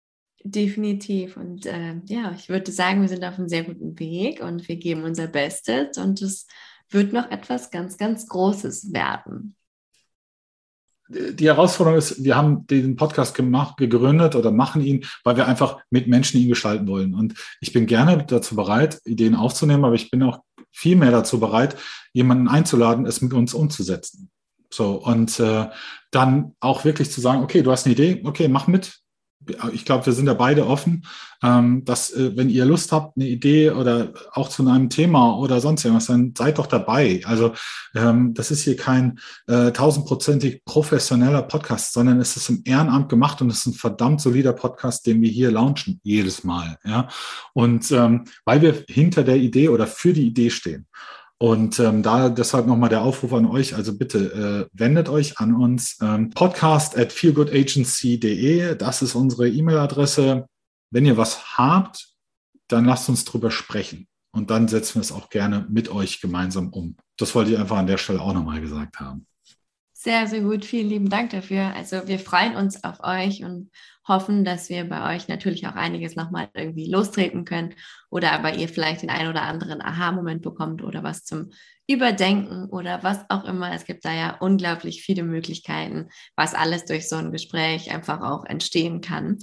Definitiv. 0.49 1.37
Und 1.37 1.67
äh, 1.67 1.97
ja, 2.05 2.33
ich 2.37 2.49
würde 2.49 2.71
sagen, 2.71 3.01
wir 3.01 3.09
sind 3.09 3.25
auf 3.25 3.37
einem 3.37 3.49
sehr 3.49 3.65
guten 3.65 3.99
Weg 3.99 4.41
und 4.41 4.69
wir 4.69 4.77
geben 4.77 5.03
unser 5.03 5.27
Bestes 5.27 5.99
und 5.99 6.23
es 6.23 6.47
wird 6.89 7.13
noch 7.13 7.31
etwas 7.33 7.73
ganz, 7.73 7.99
ganz 7.99 8.29
Großes 8.29 8.93
werden. 8.93 9.57
Die 11.09 11.47
Herausforderung 11.47 11.99
ist, 11.99 12.23
wir 12.23 12.37
haben 12.37 12.65
den 12.69 12.95
Podcast 12.95 13.35
gemacht, 13.35 13.77
gegründet 13.77 14.37
oder 14.37 14.53
machen 14.53 14.83
ihn, 14.83 15.05
weil 15.25 15.37
wir 15.37 15.49
einfach 15.49 15.79
mit 15.91 16.07
Menschen 16.07 16.41
ihn 16.41 16.49
gestalten 16.49 16.87
wollen. 16.87 17.15
Und 17.15 17.35
ich 17.61 17.73
bin 17.73 17.87
gerne 17.87 18.25
dazu 18.25 18.55
bereit, 18.55 19.01
Ideen 19.05 19.35
aufzunehmen, 19.35 19.85
aber 19.85 19.95
ich 19.95 20.11
bin 20.11 20.23
auch 20.23 20.41
viel 20.71 20.95
mehr 20.95 21.11
dazu 21.11 21.41
bereit, 21.41 21.77
jemanden 22.13 22.47
einzuladen, 22.47 23.07
es 23.07 23.21
mit 23.21 23.33
uns 23.33 23.53
umzusetzen. 23.53 24.31
So, 24.71 24.95
und 24.95 25.41
äh, 25.41 25.69
dann 26.13 26.55
auch 26.61 26.85
wirklich 26.85 27.11
zu 27.11 27.21
sagen, 27.21 27.43
okay, 27.43 27.63
du 27.63 27.73
hast 27.73 27.87
eine 27.87 27.95
Idee, 27.95 28.23
okay, 28.25 28.49
mach 28.49 28.67
mit, 28.67 29.01
ich 29.73 29.85
glaube, 29.85 30.07
wir 30.07 30.13
sind 30.13 30.27
ja 30.27 30.35
beide 30.35 30.67
offen, 30.67 31.05
ähm, 31.43 31.85
dass 31.85 32.11
äh, 32.11 32.37
wenn 32.37 32.51
ihr 32.51 32.65
Lust 32.65 32.93
habt, 32.93 33.17
eine 33.17 33.27
Idee 33.27 33.71
oder 33.71 34.13
auch 34.33 34.49
zu 34.49 34.67
einem 34.67 34.91
Thema 34.91 35.39
oder 35.39 35.61
sonst 35.61 35.85
irgendwas, 35.85 36.07
dann 36.07 36.35
seid 36.37 36.59
doch 36.59 36.67
dabei. 36.67 37.21
Also 37.25 37.53
ähm, 37.95 38.35
das 38.35 38.51
ist 38.51 38.63
hier 38.63 38.77
kein 38.77 39.19
äh, 39.47 39.73
tausendprozentig 39.73 40.65
professioneller 40.65 41.43
Podcast, 41.43 41.93
sondern 41.93 42.21
es 42.21 42.37
ist 42.37 42.49
im 42.49 42.63
Ehrenamt 42.65 43.09
gemacht 43.09 43.41
und 43.43 43.51
es 43.51 43.59
ist 43.59 43.67
ein 43.67 43.75
verdammt 43.75 44.21
solider 44.21 44.53
Podcast, 44.53 45.07
den 45.07 45.21
wir 45.21 45.31
hier 45.31 45.51
launchen 45.51 46.01
jedes 46.03 46.45
Mal. 46.45 46.79
Ja, 46.85 47.09
und 47.53 47.91
ähm, 47.93 48.25
weil 48.45 48.63
wir 48.63 48.85
hinter 48.89 49.23
der 49.25 49.37
Idee 49.37 49.69
oder 49.69 49.87
für 49.87 50.13
die 50.13 50.27
Idee 50.27 50.51
stehen. 50.51 50.87
Und 51.39 51.79
ähm, 51.81 52.03
da 52.03 52.31
deshalb 52.31 52.67
nochmal 52.67 52.89
der 52.89 53.03
Aufruf 53.03 53.33
an 53.35 53.47
euch. 53.47 53.75
Also 53.75 53.97
bitte 53.97 54.69
äh, 54.73 54.79
wendet 54.79 55.09
euch 55.09 55.39
an 55.39 55.55
uns. 55.55 55.99
Ähm, 56.01 56.31
podcast 56.31 56.97
at 56.97 57.13
feelgoodagency.de. 57.13 58.75
Das 58.77 59.03
ist 59.03 59.15
unsere 59.15 59.49
E-Mail-Adresse. 59.49 60.47
Wenn 60.91 61.05
ihr 61.05 61.17
was 61.17 61.59
habt, 61.59 62.09
dann 62.69 62.87
lasst 62.87 63.09
uns 63.09 63.25
drüber 63.25 63.51
sprechen. 63.51 64.09
Und 64.33 64.51
dann 64.51 64.69
setzen 64.69 64.97
wir 64.97 65.03
es 65.03 65.13
auch 65.13 65.29
gerne 65.29 65.67
mit 65.69 65.91
euch 65.91 66.21
gemeinsam 66.21 66.71
um. 66.71 66.97
Das 67.19 67.35
wollte 67.35 67.53
ich 67.53 67.59
einfach 67.59 67.79
an 67.79 67.87
der 67.87 67.99
Stelle 67.99 68.21
auch 68.21 68.35
nochmal 68.35 68.61
gesagt 68.61 68.99
haben. 69.01 69.27
Sehr, 70.07 70.29
sehr 70.29 70.43
gut. 70.43 70.65
Vielen 70.65 70.89
lieben 70.89 71.11
Dank 71.11 71.31
dafür. 71.31 71.75
Also 71.75 72.07
wir 72.07 72.21
freuen 72.21 72.55
uns 72.55 72.85
auf 72.85 73.01
euch 73.03 73.43
und 73.43 73.73
hoffen, 74.07 74.45
dass 74.45 74.69
wir 74.69 74.89
bei 74.89 75.17
euch 75.17 75.27
natürlich 75.27 75.67
auch 75.67 75.75
einiges 75.75 76.15
nochmal 76.15 76.49
irgendwie 76.55 76.89
lostreten 76.89 77.45
können 77.45 77.75
oder 78.09 78.31
aber 78.31 78.55
ihr 78.55 78.69
vielleicht 78.69 79.03
den 79.03 79.11
einen 79.11 79.31
oder 79.31 79.43
anderen 79.43 79.83
Aha-Moment 79.83 80.43
bekommt 80.43 80.85
oder 80.85 81.03
was 81.03 81.25
zum 81.25 81.51
Überdenken 81.89 82.67
oder 82.67 83.03
was 83.03 83.29
auch 83.31 83.47
immer. 83.47 83.75
Es 83.75 83.85
gibt 83.85 84.05
da 84.05 84.15
ja 84.15 84.37
unglaublich 84.39 85.03
viele 85.03 85.25
Möglichkeiten, 85.25 86.09
was 86.37 86.55
alles 86.55 86.85
durch 86.85 87.09
so 87.09 87.17
ein 87.17 87.33
Gespräch 87.33 87.93
einfach 87.93 88.21
auch 88.21 88.45
entstehen 88.45 89.01
kann. 89.01 89.39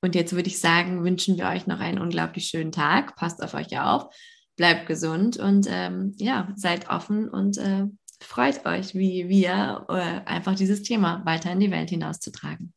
Und 0.00 0.16
jetzt 0.16 0.32
würde 0.32 0.48
ich 0.48 0.58
sagen, 0.58 1.04
wünschen 1.04 1.38
wir 1.38 1.46
euch 1.46 1.68
noch 1.68 1.78
einen 1.78 2.00
unglaublich 2.00 2.46
schönen 2.46 2.72
Tag. 2.72 3.14
Passt 3.14 3.40
auf 3.44 3.54
euch 3.54 3.78
auf, 3.78 4.12
bleibt 4.56 4.88
gesund 4.88 5.36
und 5.36 5.68
ähm, 5.70 6.14
ja, 6.18 6.48
seid 6.56 6.90
offen 6.90 7.28
und 7.28 7.58
äh, 7.58 7.84
freut 8.20 8.64
euch, 8.66 8.94
wie 8.94 9.28
wir 9.28 9.86
äh, 9.88 10.28
einfach 10.28 10.54
dieses 10.54 10.82
Thema 10.82 11.22
weiter 11.24 11.52
in 11.52 11.60
die 11.60 11.70
Welt 11.70 11.90
hinauszutragen. 11.90 12.72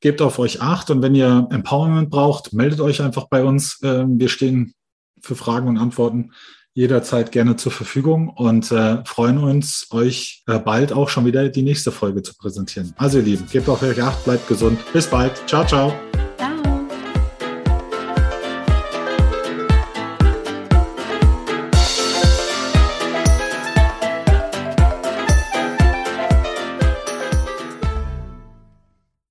Gebt 0.00 0.20
auf 0.20 0.38
euch 0.38 0.60
acht 0.60 0.90
und 0.90 1.02
wenn 1.02 1.14
ihr 1.14 1.48
Empowerment 1.50 2.10
braucht, 2.10 2.52
meldet 2.52 2.80
euch 2.80 3.00
einfach 3.00 3.28
bei 3.28 3.44
uns. 3.44 3.80
Ähm, 3.82 4.18
wir 4.18 4.28
stehen 4.28 4.74
für 5.20 5.36
Fragen 5.36 5.68
und 5.68 5.78
Antworten 5.78 6.32
jederzeit 6.74 7.32
gerne 7.32 7.56
zur 7.56 7.72
Verfügung 7.72 8.28
und 8.28 8.70
äh, 8.70 9.02
freuen 9.06 9.38
uns, 9.38 9.88
euch 9.90 10.44
äh, 10.46 10.58
bald 10.58 10.92
auch 10.92 11.08
schon 11.08 11.24
wieder 11.24 11.48
die 11.48 11.62
nächste 11.62 11.90
Folge 11.90 12.22
zu 12.22 12.36
präsentieren. 12.36 12.92
Also 12.98 13.18
ihr 13.18 13.24
Lieben, 13.24 13.46
gebt 13.50 13.68
auf 13.70 13.82
euch 13.82 14.02
acht, 14.02 14.22
bleibt 14.24 14.46
gesund. 14.46 14.78
Bis 14.92 15.06
bald. 15.06 15.32
Ciao, 15.48 15.64
ciao. 15.64 15.94